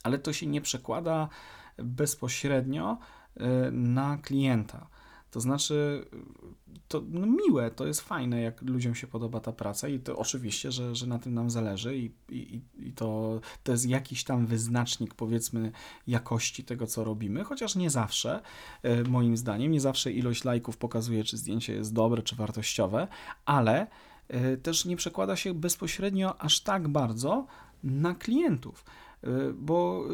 ale 0.03 0.19
to 0.19 0.33
się 0.33 0.47
nie 0.47 0.61
przekłada 0.61 1.29
bezpośrednio 1.79 2.99
y, 3.37 3.41
na 3.73 4.19
klienta. 4.19 4.92
To 5.33 5.41
znaczy, 5.41 6.07
to 6.89 7.03
no, 7.09 7.27
miłe, 7.27 7.71
to 7.71 7.87
jest 7.87 8.01
fajne, 8.01 8.43
jak 8.43 8.63
ludziom 8.63 8.95
się 8.95 9.07
podoba 9.07 9.41
ta 9.41 9.53
praca 9.53 9.89
i 9.89 10.01
to 10.01 10.17
oczywiście, 10.17 10.73
że, 10.73 10.95
że 10.95 11.07
na 11.07 11.19
tym 11.19 11.35
nam 11.35 11.51
zależy 11.51 11.97
i, 11.97 12.11
i, 12.29 12.61
i 12.77 12.93
to, 12.93 13.41
to 13.63 13.73
jest 13.73 13.87
jakiś 13.87 14.25
tam 14.25 14.47
wyznacznik, 14.47 15.15
powiedzmy, 15.15 15.73
jakości 16.07 16.65
tego, 16.65 16.87
co 16.87 17.05
robimy, 17.05 17.45
chociaż 17.45 17.77
nie 17.77 17.91
zawsze, 17.91 18.43
e, 18.83 19.05
moim 19.05 19.37
zdaniem, 19.37 19.73
nie 19.73 19.81
zawsze 19.81 20.13
ilość 20.13 20.45
lajków 20.45 20.77
pokazuje, 20.77 21.25
czy 21.25 21.37
zdjęcie 21.37 21.75
jest 21.75 21.93
dobre, 21.95 22.23
czy 22.23 22.37
wartościowe, 22.37 23.09
ale 23.45 23.87
e, 24.29 24.57
też 24.57 24.85
nie 24.85 24.97
przekłada 24.97 25.37
się 25.37 25.55
bezpośrednio 25.55 26.41
aż 26.41 26.61
tak 26.61 26.89
bardzo 26.89 27.47
na 27.85 28.15
klientów. 28.15 28.85
Y, 29.25 29.55
bo 29.55 30.05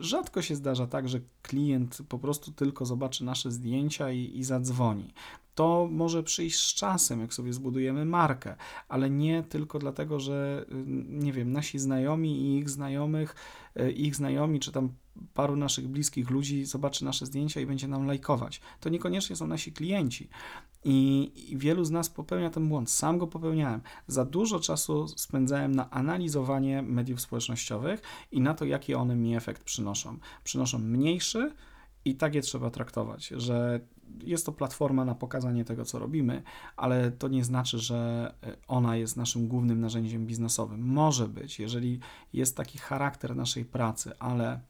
y, 0.00 0.02
rzadko 0.02 0.42
się 0.42 0.56
zdarza 0.56 0.86
tak, 0.86 1.08
że 1.08 1.20
klient 1.42 1.98
po 2.08 2.18
prostu 2.18 2.52
tylko 2.52 2.86
zobaczy 2.86 3.24
nasze 3.24 3.50
zdjęcia 3.50 4.10
i, 4.12 4.38
i 4.38 4.44
zadzwoni. 4.44 5.14
To 5.54 5.88
może 5.90 6.22
przyjść 6.22 6.60
z 6.60 6.74
czasem, 6.74 7.20
jak 7.20 7.34
sobie 7.34 7.52
zbudujemy 7.52 8.04
markę, 8.04 8.56
ale 8.88 9.10
nie 9.10 9.42
tylko 9.42 9.78
dlatego, 9.78 10.20
że 10.20 10.64
y, 10.72 10.84
nie 11.08 11.32
wiem, 11.32 11.52
nasi 11.52 11.78
znajomi 11.78 12.40
i 12.40 12.58
ich 12.58 12.70
znajomych, 12.70 13.34
y, 13.80 13.92
ich 13.92 14.16
znajomi, 14.16 14.60
czy 14.60 14.72
tam 14.72 14.88
paru 15.34 15.56
naszych 15.56 15.88
bliskich 15.88 16.30
ludzi 16.30 16.64
zobaczy 16.64 17.04
nasze 17.04 17.26
zdjęcia 17.26 17.60
i 17.60 17.66
będzie 17.66 17.88
nam 17.88 18.06
lajkować. 18.06 18.60
To 18.80 18.88
niekoniecznie 18.88 19.36
są 19.36 19.46
nasi 19.46 19.72
klienci. 19.72 20.28
I, 20.84 21.32
I, 21.52 21.58
wielu 21.58 21.84
z 21.84 21.90
nas 21.90 22.10
popełnia 22.10 22.50
ten 22.50 22.68
błąd. 22.68 22.90
Sam 22.90 23.18
go 23.18 23.26
popełniałem. 23.26 23.80
Za 24.06 24.24
dużo 24.24 24.60
czasu 24.60 25.08
spędzałem 25.08 25.74
na 25.74 25.90
analizowanie 25.90 26.82
mediów 26.82 27.20
społecznościowych 27.20 28.02
i 28.32 28.40
na 28.40 28.54
to, 28.54 28.64
jaki 28.64 28.94
one 28.94 29.16
mi 29.16 29.36
efekt 29.36 29.64
przynoszą. 29.64 30.18
Przynoszą 30.44 30.78
mniejszy, 30.78 31.52
i 32.04 32.14
tak 32.14 32.34
je 32.34 32.42
trzeba 32.42 32.70
traktować, 32.70 33.26
że 33.26 33.80
jest 34.20 34.46
to 34.46 34.52
platforma 34.52 35.04
na 35.04 35.14
pokazanie 35.14 35.64
tego, 35.64 35.84
co 35.84 35.98
robimy, 35.98 36.42
ale 36.76 37.10
to 37.10 37.28
nie 37.28 37.44
znaczy, 37.44 37.78
że 37.78 38.34
ona 38.68 38.96
jest 38.96 39.16
naszym 39.16 39.48
głównym 39.48 39.80
narzędziem 39.80 40.26
biznesowym. 40.26 40.80
Może 40.80 41.28
być, 41.28 41.60
jeżeli 41.60 42.00
jest 42.32 42.56
taki 42.56 42.78
charakter 42.78 43.36
naszej 43.36 43.64
pracy, 43.64 44.12
ale 44.18 44.60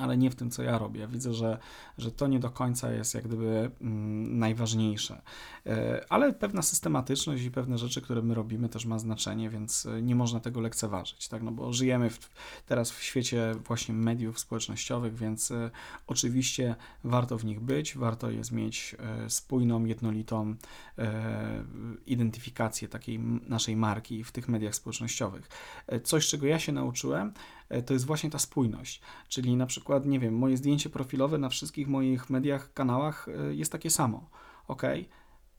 ale 0.00 0.16
nie 0.16 0.30
w 0.30 0.34
tym, 0.34 0.50
co 0.50 0.62
ja 0.62 0.78
robię. 0.78 1.08
Widzę, 1.08 1.34
że, 1.34 1.58
że 1.98 2.12
to 2.12 2.26
nie 2.26 2.38
do 2.38 2.50
końca 2.50 2.92
jest 2.92 3.14
jak 3.14 3.24
gdyby 3.24 3.70
mm, 3.80 4.38
najważniejsze. 4.38 5.22
E, 5.66 6.04
ale 6.08 6.32
pewna 6.32 6.62
systematyczność 6.62 7.44
i 7.44 7.50
pewne 7.50 7.78
rzeczy, 7.78 8.02
które 8.02 8.22
my 8.22 8.34
robimy, 8.34 8.68
też 8.68 8.86
ma 8.86 8.98
znaczenie, 8.98 9.50
więc 9.50 9.86
e, 9.86 10.02
nie 10.02 10.14
można 10.14 10.40
tego 10.40 10.60
lekceważyć, 10.60 11.28
tak? 11.28 11.42
No 11.42 11.52
bo 11.52 11.72
żyjemy 11.72 12.10
w, 12.10 12.30
teraz 12.66 12.90
w 12.90 13.02
świecie 13.02 13.54
właśnie 13.66 13.94
mediów 13.94 14.38
społecznościowych, 14.38 15.14
więc 15.14 15.50
e, 15.50 15.70
oczywiście 16.06 16.76
warto 17.04 17.38
w 17.38 17.44
nich 17.44 17.60
być, 17.60 17.96
warto 17.98 18.30
jest 18.30 18.52
mieć 18.52 18.96
spójną, 19.28 19.84
jednolitą 19.84 20.54
identyfikację 22.06 22.88
takiej 22.88 23.18
naszej 23.48 23.76
marki 23.76 24.24
w 24.24 24.32
tych 24.32 24.48
mediach 24.48 24.74
społecznościowych. 24.74 25.48
Coś, 26.04 26.28
czego 26.28 26.46
ja 26.46 26.58
się 26.58 26.72
nauczyłem, 26.72 27.32
to 27.86 27.92
jest 27.92 28.06
właśnie 28.06 28.30
ta 28.30 28.38
spójność. 28.38 29.00
Czyli 29.28 29.56
na 29.56 29.66
przykład, 29.66 30.06
nie 30.06 30.20
wiem, 30.20 30.34
moje 30.34 30.56
zdjęcie 30.56 30.90
profilowe 30.90 31.38
na 31.38 31.48
wszystkich 31.48 31.88
moich 31.88 32.30
mediach, 32.30 32.72
kanałach 32.72 33.28
e, 33.28 33.54
jest 33.54 33.72
takie 33.72 33.90
samo. 33.90 34.30
Ok? 34.68 34.82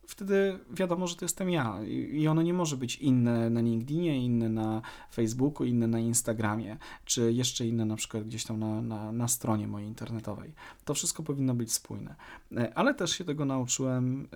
Wtedy 0.08 0.60
wiadomo, 0.70 1.08
że 1.08 1.16
to 1.16 1.26
jestem 1.26 1.49
ja 1.49 1.84
i 1.88 2.28
ono 2.28 2.41
nie 2.41 2.53
może 2.53 2.78
być 2.78 2.95
inne 2.95 3.49
na 3.49 3.62
LinkedInie, 3.62 4.26
inne 4.26 4.49
na 4.49 4.82
Facebooku, 5.14 5.68
inne 5.68 5.88
na 5.88 5.99
Instagramie, 5.99 6.78
czy 7.05 7.34
jeszcze 7.34 7.66
inne 7.66 7.86
na 7.86 7.95
przykład 7.95 8.24
gdzieś 8.24 8.43
tam 8.43 8.60
na, 8.60 8.82
na, 8.82 9.12
na 9.12 9.28
stronie 9.28 9.68
mojej 9.68 9.88
internetowej. 9.88 10.53
To 10.86 10.93
wszystko 10.93 11.24
powinno 11.24 11.55
być 11.55 11.74
spójne. 11.74 12.16
E, 12.58 12.78
ale 12.78 12.93
też 12.93 13.12
się 13.12 13.26
tego 13.26 13.45
nauczyłem 13.45 14.28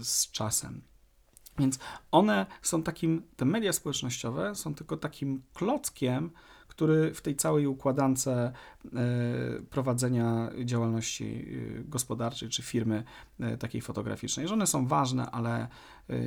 z 0.00 0.30
czasem. 0.30 0.80
Więc 1.58 1.78
one 2.10 2.46
są 2.62 2.82
takim, 2.82 3.22
te 3.36 3.44
media 3.44 3.72
społecznościowe 3.72 4.54
są 4.54 4.74
tylko 4.74 4.96
takim 4.96 5.42
klockiem, 5.54 6.30
który 6.80 7.14
w 7.14 7.20
tej 7.20 7.36
całej 7.36 7.66
układance 7.66 8.26
e, 8.26 8.52
prowadzenia 9.70 10.50
działalności 10.64 11.24
e, 11.24 11.84
gospodarczej 11.84 12.48
czy 12.48 12.62
firmy 12.62 13.04
e, 13.40 13.56
takiej 13.56 13.80
fotograficznej, 13.80 14.48
że 14.48 14.54
one 14.54 14.66
są 14.66 14.86
ważne, 14.86 15.30
ale 15.30 15.68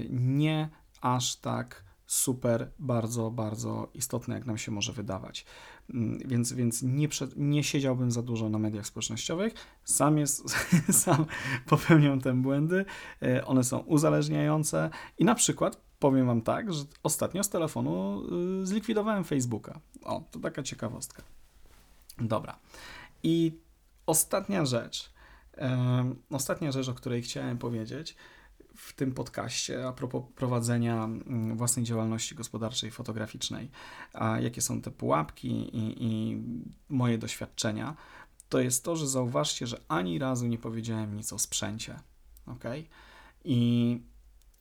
nie 0.10 0.70
aż 1.02 1.36
tak 1.36 1.84
super, 2.06 2.72
bardzo, 2.80 3.32
bardzo 3.32 3.90
istotne, 3.94 4.36
jak 4.36 4.46
nam 4.46 4.58
się 4.58 4.72
może 4.72 4.94
wydawać. 4.94 5.46
Mm, 5.90 6.20
więc, 6.26 6.54
więc 6.54 6.84
nie, 6.84 7.08
nie 7.36 7.64
siedziałbym 7.64 8.12
za 8.12 8.22
dużo 8.22 8.50
na 8.50 8.60
mediach 8.60 8.88
społecznościowych. 8.88 9.54
Sam, 9.84 10.18
jest, 10.18 10.50
sam 11.04 11.26
popełniam 11.66 12.22
te 12.22 12.34
błędy. 12.34 12.86
One 13.46 13.64
są 13.64 13.80
uzależniające 13.80 14.90
i 15.18 15.26
na 15.26 15.36
przykład 15.36 15.82
powiem 16.04 16.28
Wam 16.28 16.42
tak, 16.42 16.74
że 16.74 16.84
ostatnio 17.04 17.44
z 17.44 17.50
telefonu 17.50 18.24
y, 18.62 18.66
zlikwidowałem 18.66 19.24
Facebooka. 19.24 19.80
O, 20.04 20.24
to 20.32 20.40
taka 20.40 20.64
ciekawostka. 20.64 21.24
Dobra. 22.18 22.60
I 23.24 23.58
ostatnia 24.06 24.66
rzecz, 24.66 25.12
ostatnia 26.30 26.72
rzecz, 26.72 26.90
o 26.90 26.94
której 26.94 27.22
chciałem 27.22 27.58
powiedzieć 27.58 28.16
w 28.76 28.94
tym 28.94 29.14
podcaście 29.14 29.88
a 29.88 29.94
propos 29.94 30.24
prowadzenia 30.36 31.04
mm, 31.04 31.58
własnej 31.58 31.86
działalności 31.86 32.36
gospodarczej, 32.36 32.92
fotograficznej, 32.92 33.72
a 34.14 34.40
jakie 34.40 34.62
są 34.62 34.82
te 34.82 34.92
pułapki 34.92 35.50
i, 35.78 36.04
i 36.04 36.42
moje 36.90 37.18
doświadczenia, 37.18 37.96
to 38.50 38.60
jest 38.60 38.84
to, 38.84 38.96
że 38.96 39.08
zauważcie, 39.08 39.68
że 39.68 39.82
ani 39.88 40.20
razu 40.20 40.48
nie 40.48 40.58
powiedziałem 40.58 41.16
nic 41.16 41.34
o 41.34 41.40
sprzęcie. 41.40 42.00
ok? 42.48 42.64
I 43.44 44.02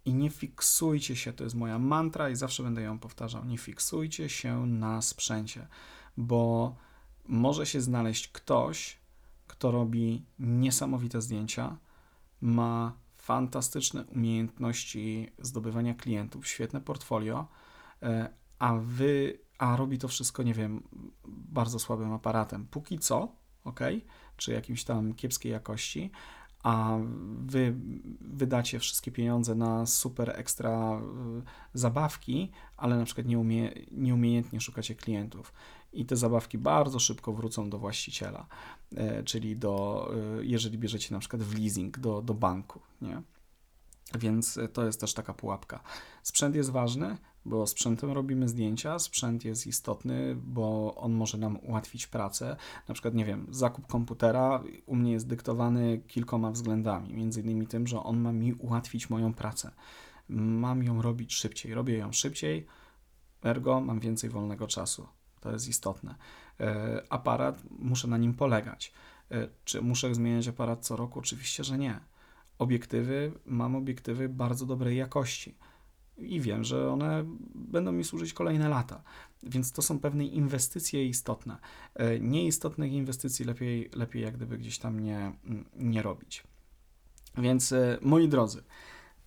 i 0.04 0.14
nie 0.14 0.30
fiksujcie 0.30 1.16
się, 1.16 1.32
to 1.32 1.44
jest 1.44 1.56
moja 1.56 1.78
mantra 1.78 2.30
i 2.30 2.36
zawsze 2.36 2.62
będę 2.62 2.82
ją 2.82 2.98
powtarzał. 2.98 3.44
Nie 3.44 3.58
fiksujcie 3.58 4.28
się 4.28 4.66
na 4.66 5.02
sprzęcie, 5.02 5.66
bo 6.16 6.74
może 7.28 7.66
się 7.66 7.80
znaleźć 7.80 8.28
ktoś, 8.28 8.98
kto 9.46 9.70
robi 9.70 10.24
niesamowite 10.38 11.20
zdjęcia, 11.22 11.76
ma 12.40 12.96
fantastyczne 13.16 14.04
umiejętności 14.04 15.32
zdobywania 15.38 15.94
klientów, 15.94 16.46
świetne 16.46 16.80
portfolio, 16.80 17.48
e, 18.02 18.28
a 18.58 18.74
wy, 18.76 19.38
a 19.58 19.76
robi 19.76 19.98
to 19.98 20.08
wszystko, 20.08 20.42
nie 20.42 20.54
wiem, 20.54 20.82
bardzo 21.24 21.78
słabym 21.78 22.12
aparatem. 22.12 22.66
Póki 22.66 22.98
co, 22.98 23.36
ok, 23.64 23.80
czy 24.36 24.52
jakimś 24.52 24.84
tam 24.84 25.14
kiepskiej 25.14 25.52
jakości, 25.52 26.10
a 26.62 26.98
wy 27.46 27.74
wydacie 28.20 28.78
wszystkie 28.78 29.12
pieniądze 29.12 29.54
na 29.54 29.86
super 29.86 30.32
ekstra 30.40 31.00
y, 31.00 31.78
zabawki, 31.78 32.50
ale 32.76 32.96
na 32.96 33.04
przykład 33.04 33.26
nieumie, 33.26 33.72
nieumiejętnie 33.90 34.60
szukacie 34.60 34.94
klientów. 34.94 35.52
I 35.92 36.06
te 36.06 36.16
zabawki 36.16 36.58
bardzo 36.58 36.98
szybko 36.98 37.32
wrócą 37.32 37.70
do 37.70 37.78
właściciela, 37.78 38.46
e, 38.96 39.22
czyli 39.22 39.56
do, 39.56 40.08
y, 40.40 40.46
jeżeli 40.46 40.78
bierzecie 40.78 41.14
na 41.14 41.20
przykład 41.20 41.42
w 41.42 41.58
leasing 41.58 41.98
do, 41.98 42.22
do 42.22 42.34
banku, 42.34 42.80
nie? 43.02 43.22
Więc 44.18 44.58
to 44.72 44.84
jest 44.84 45.00
też 45.00 45.14
taka 45.14 45.34
pułapka. 45.34 45.82
Sprzęt 46.22 46.56
jest 46.56 46.70
ważny, 46.70 47.16
bo 47.44 47.66
sprzętem 47.66 48.10
robimy 48.10 48.48
zdjęcia, 48.48 48.98
sprzęt 48.98 49.44
jest 49.44 49.66
istotny, 49.66 50.36
bo 50.36 50.94
on 50.94 51.12
może 51.12 51.38
nam 51.38 51.58
ułatwić 51.62 52.06
pracę. 52.06 52.56
Na 52.88 52.94
przykład, 52.94 53.14
nie 53.14 53.24
wiem, 53.24 53.46
zakup 53.50 53.86
komputera 53.86 54.62
u 54.86 54.96
mnie 54.96 55.12
jest 55.12 55.28
dyktowany 55.28 55.98
kilkoma 56.08 56.50
względami, 56.50 57.14
między 57.14 57.40
innymi 57.40 57.66
tym, 57.66 57.86
że 57.86 58.02
on 58.02 58.20
ma 58.20 58.32
mi 58.32 58.52
ułatwić 58.52 59.10
moją 59.10 59.34
pracę. 59.34 59.70
Mam 60.28 60.82
ją 60.82 61.02
robić 61.02 61.34
szybciej, 61.34 61.74
robię 61.74 61.98
ją 61.98 62.12
szybciej, 62.12 62.66
ergo 63.44 63.80
mam 63.80 64.00
więcej 64.00 64.30
wolnego 64.30 64.66
czasu. 64.66 65.08
To 65.40 65.52
jest 65.52 65.68
istotne. 65.68 66.14
E, 66.60 67.02
aparat, 67.10 67.62
muszę 67.70 68.08
na 68.08 68.18
nim 68.18 68.34
polegać. 68.34 68.92
E, 69.30 69.48
czy 69.64 69.82
muszę 69.82 70.14
zmieniać 70.14 70.48
aparat 70.48 70.86
co 70.86 70.96
roku? 70.96 71.18
Oczywiście, 71.18 71.64
że 71.64 71.78
nie. 71.78 72.00
Obiektywy, 72.58 73.32
mam 73.46 73.76
obiektywy 73.76 74.28
bardzo 74.28 74.66
dobrej 74.66 74.96
jakości 74.96 75.54
i 76.18 76.40
wiem, 76.40 76.64
że 76.64 76.92
one 76.92 77.24
będą 77.54 77.92
mi 77.92 78.04
służyć 78.04 78.32
kolejne 78.32 78.68
lata. 78.68 79.02
Więc 79.42 79.72
to 79.72 79.82
są 79.82 79.98
pewne 79.98 80.24
inwestycje 80.24 81.06
istotne. 81.06 81.56
E, 81.94 82.20
nieistotnych 82.20 82.92
inwestycji 82.92 83.44
lepiej, 83.44 83.90
lepiej 83.94 84.22
jak 84.22 84.36
gdyby 84.36 84.58
gdzieś 84.58 84.78
tam 84.78 85.00
nie, 85.00 85.32
nie 85.76 86.02
robić. 86.02 86.44
Więc 87.38 87.72
e, 87.72 87.98
moi 88.02 88.28
drodzy, 88.28 88.62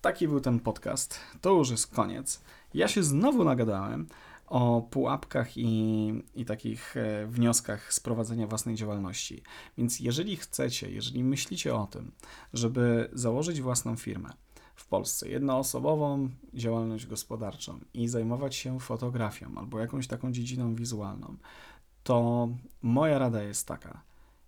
taki 0.00 0.28
był 0.28 0.40
ten 0.40 0.60
podcast. 0.60 1.20
To 1.40 1.50
już 1.50 1.70
jest 1.70 1.94
koniec. 1.94 2.42
Ja 2.74 2.88
się 2.88 3.02
znowu 3.02 3.44
nagadałem 3.44 4.06
o 4.46 4.88
pułapkach 4.90 5.56
i, 5.56 6.12
i 6.34 6.44
takich 6.44 6.96
e, 6.96 7.26
wnioskach 7.26 7.92
z 7.92 8.00
prowadzenia 8.00 8.46
własnej 8.46 8.74
działalności. 8.74 9.42
Więc 9.78 10.00
jeżeli 10.00 10.36
chcecie, 10.36 10.90
jeżeli 10.90 11.24
myślicie 11.24 11.74
o 11.74 11.86
tym, 11.86 12.12
żeby 12.52 13.10
założyć 13.12 13.60
własną 13.60 13.96
firmę, 13.96 14.32
w 14.76 14.86
Polsce 14.86 15.28
jednoosobową 15.28 16.28
działalność 16.54 17.06
gospodarczą 17.06 17.80
i 17.94 18.08
zajmować 18.08 18.54
się 18.54 18.80
fotografią 18.80 19.58
albo 19.58 19.80
jakąś 19.80 20.06
taką 20.06 20.32
dziedziną 20.32 20.74
wizualną, 20.74 21.36
to 22.02 22.48
moja 22.82 23.18
rada 23.18 23.42
jest 23.42 23.68
taka: 23.68 24.02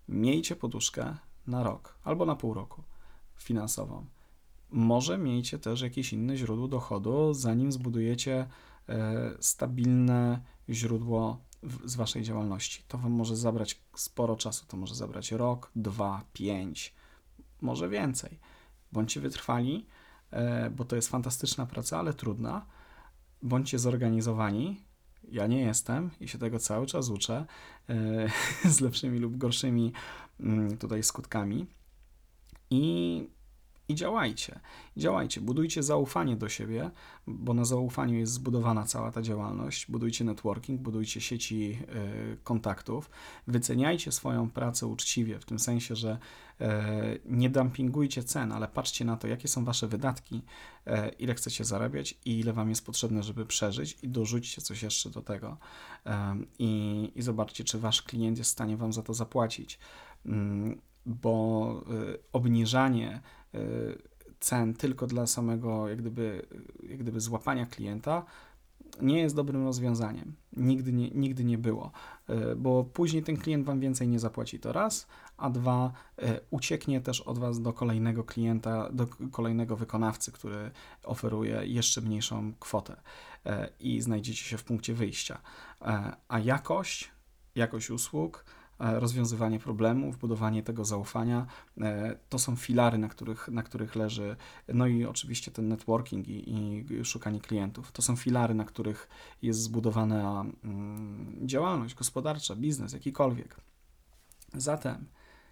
miejcie 0.07 0.55
poduszkę 0.55 1.17
na 1.47 1.63
rok 1.63 1.97
albo 2.03 2.25
na 2.25 2.35
pół 2.35 2.53
roku 2.53 2.83
finansową. 3.37 4.05
Może 4.71 5.17
miejcie 5.17 5.59
też 5.59 5.81
jakieś 5.81 6.13
inne 6.13 6.37
źródło 6.37 6.67
dochodu, 6.67 7.33
zanim 7.33 7.71
zbudujecie 7.71 8.47
e, 8.89 9.31
stabilne 9.39 10.41
źródło 10.69 11.37
z 11.85 11.95
waszej 11.95 12.23
działalności. 12.23 12.83
To 12.87 12.97
wam 12.97 13.11
może 13.11 13.35
zabrać 13.35 13.81
sporo 13.95 14.35
czasu, 14.35 14.65
to 14.67 14.77
może 14.77 14.95
zabrać 14.95 15.31
rok, 15.31 15.71
dwa, 15.75 16.23
pięć, 16.33 16.93
może 17.61 17.89
więcej. 17.89 18.39
Bądźcie 18.91 19.21
wytrwali, 19.21 19.85
bo 20.71 20.85
to 20.85 20.95
jest 20.95 21.09
fantastyczna 21.09 21.65
praca, 21.65 21.99
ale 21.99 22.13
trudna. 22.13 22.65
Bądźcie 23.41 23.79
zorganizowani. 23.79 24.81
Ja 25.31 25.47
nie 25.47 25.61
jestem 25.61 26.09
i 26.19 26.27
się 26.27 26.37
tego 26.37 26.59
cały 26.59 26.85
czas 26.85 27.09
uczę 27.09 27.45
e, 27.89 28.29
z 28.75 28.81
lepszymi 28.81 29.19
lub 29.19 29.37
gorszymi 29.37 29.93
mm, 30.39 30.77
tutaj 30.77 31.03
skutkami. 31.03 31.67
I, 32.69 33.27
i 33.89 33.95
działajcie. 33.95 34.59
Działajcie, 34.97 35.41
budujcie 35.41 35.83
zaufanie 35.83 36.35
do 36.35 36.49
siebie, 36.49 36.91
bo 37.27 37.53
na 37.53 37.65
zaufaniu 37.65 38.19
jest 38.19 38.33
zbudowana 38.33 38.83
cała 38.83 39.11
ta 39.11 39.21
działalność. 39.21 39.91
Budujcie 39.91 40.25
networking, 40.25 40.81
budujcie 40.81 41.21
sieci 41.21 41.79
y, 42.33 42.37
kontaktów, 42.43 43.09
wyceniajcie 43.47 44.11
swoją 44.11 44.49
pracę 44.49 44.87
uczciwie, 44.87 45.39
w 45.39 45.45
tym 45.45 45.59
sensie, 45.59 45.95
że 45.95 46.17
y, 46.61 46.65
nie 47.25 47.49
dumpingujcie 47.49 48.23
cen, 48.23 48.51
ale 48.51 48.67
patrzcie 48.67 49.05
na 49.05 49.17
to, 49.17 49.27
jakie 49.27 49.47
są 49.47 49.65
wasze 49.65 49.87
wydatki, 49.87 50.41
y, 50.87 50.91
ile 51.19 51.35
chcecie 51.35 51.65
zarabiać 51.65 52.17
i 52.25 52.39
ile 52.39 52.53
wam 52.53 52.69
jest 52.69 52.85
potrzebne, 52.85 53.23
żeby 53.23 53.45
przeżyć, 53.45 53.97
i 54.03 54.09
dorzućcie 54.09 54.61
coś 54.61 54.83
jeszcze 54.83 55.09
do 55.09 55.21
tego. 55.21 55.57
I, 56.59 57.11
i 57.15 57.21
zobaczcie, 57.21 57.63
czy 57.63 57.79
wasz 57.79 58.01
klient 58.01 58.37
jest 58.37 58.49
w 58.49 58.53
stanie 58.53 58.77
wam 58.77 58.93
za 58.93 59.03
to 59.03 59.13
zapłacić. 59.13 59.79
Mm, 60.25 60.81
bo 61.05 61.83
obniżanie 62.33 63.21
cen 64.39 64.73
tylko 64.73 65.07
dla 65.07 65.27
samego 65.27 65.89
jak 65.89 65.99
gdyby, 65.99 66.45
jak 66.89 66.99
gdyby 66.99 67.19
złapania 67.19 67.65
klienta 67.65 68.25
nie 69.01 69.19
jest 69.19 69.35
dobrym 69.35 69.63
rozwiązaniem. 69.63 70.35
Nigdy 70.57 70.93
nie, 70.93 71.09
nigdy 71.09 71.43
nie 71.43 71.57
było, 71.57 71.91
e, 72.27 72.55
bo 72.55 72.83
później 72.83 73.23
ten 73.23 73.37
klient 73.37 73.65
Wam 73.65 73.79
więcej 73.79 74.07
nie 74.07 74.19
zapłaci. 74.19 74.59
To 74.59 74.73
raz, 74.73 75.07
a 75.37 75.49
dwa, 75.49 75.91
e, 76.17 76.39
ucieknie 76.49 77.01
też 77.01 77.21
od 77.21 77.39
Was 77.39 77.61
do 77.61 77.73
kolejnego 77.73 78.23
klienta, 78.23 78.89
do 78.91 79.07
kolejnego 79.31 79.75
wykonawcy, 79.75 80.31
który 80.31 80.71
oferuje 81.03 81.61
jeszcze 81.65 82.01
mniejszą 82.01 82.53
kwotę 82.59 83.01
e, 83.45 83.69
i 83.79 84.01
znajdziecie 84.01 84.43
się 84.43 84.57
w 84.57 84.63
punkcie 84.63 84.93
wyjścia. 84.93 85.41
A 86.27 86.39
jakość, 86.39 87.11
jakość 87.55 87.89
usług, 87.89 88.45
rozwiązywanie 88.79 89.59
problemów, 89.59 90.17
budowanie 90.17 90.63
tego 90.63 90.85
zaufania. 90.85 91.45
E, 91.81 92.15
to 92.29 92.39
są 92.39 92.55
filary, 92.55 92.97
na 92.97 93.09
których, 93.09 93.47
na 93.47 93.63
których 93.63 93.95
leży, 93.95 94.35
no 94.67 94.87
i 94.87 95.05
oczywiście 95.05 95.51
ten 95.51 95.67
networking 95.67 96.27
i, 96.27 96.53
i 96.53 97.05
szukanie 97.05 97.39
klientów. 97.39 97.91
To 97.91 98.01
są 98.01 98.15
filary, 98.15 98.53
na 98.53 98.65
których 98.65 99.09
jest 99.41 99.61
zbudowana 99.61 100.45
mm, 100.63 101.47
działalność 101.47 101.95
gospodarcza, 101.95 102.55
biznes, 102.55 102.93
jakikolwiek. 102.93 103.55
Zatem, 104.53 105.05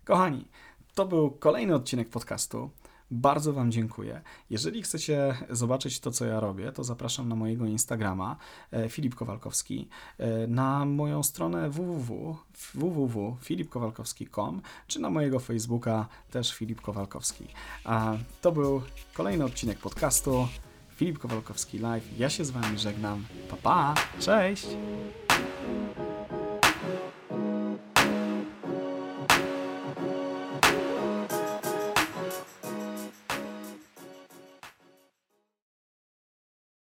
kochani, 0.03 0.47
to 0.95 1.05
był 1.05 1.31
kolejny 1.31 1.75
odcinek 1.75 2.09
podcastu. 2.09 2.69
Bardzo 3.11 3.53
Wam 3.53 3.71
dziękuję. 3.71 4.21
Jeżeli 4.49 4.81
chcecie 4.81 5.37
zobaczyć 5.49 5.99
to, 5.99 6.11
co 6.11 6.25
ja 6.25 6.39
robię, 6.39 6.71
to 6.71 6.83
zapraszam 6.83 7.29
na 7.29 7.35
mojego 7.35 7.65
Instagrama 7.65 8.35
e, 8.71 8.89
Filip 8.89 9.15
Kowalkowski, 9.15 9.89
e, 10.17 10.47
na 10.47 10.85
moją 10.85 11.23
stronę 11.23 11.69
www 11.69 12.37
www.filipkowalkowski.com 12.73 14.61
czy 14.87 14.99
na 14.99 15.09
mojego 15.09 15.39
Facebooka 15.39 16.07
też 16.31 16.53
Filip 16.53 16.81
Kowalkowski. 16.81 17.47
A 17.83 18.13
to 18.41 18.51
był 18.51 18.81
kolejny 19.13 19.45
odcinek 19.45 19.77
podcastu 19.77 20.47
Filip 20.95 21.19
Kowalkowski 21.19 21.79
Live. 21.79 22.19
Ja 22.19 22.29
się 22.29 22.45
z 22.45 22.51
Wami 22.51 22.77
żegnam. 22.77 23.25
Pa, 23.49 23.57
pa! 23.57 23.95
Cześć! 24.19 24.67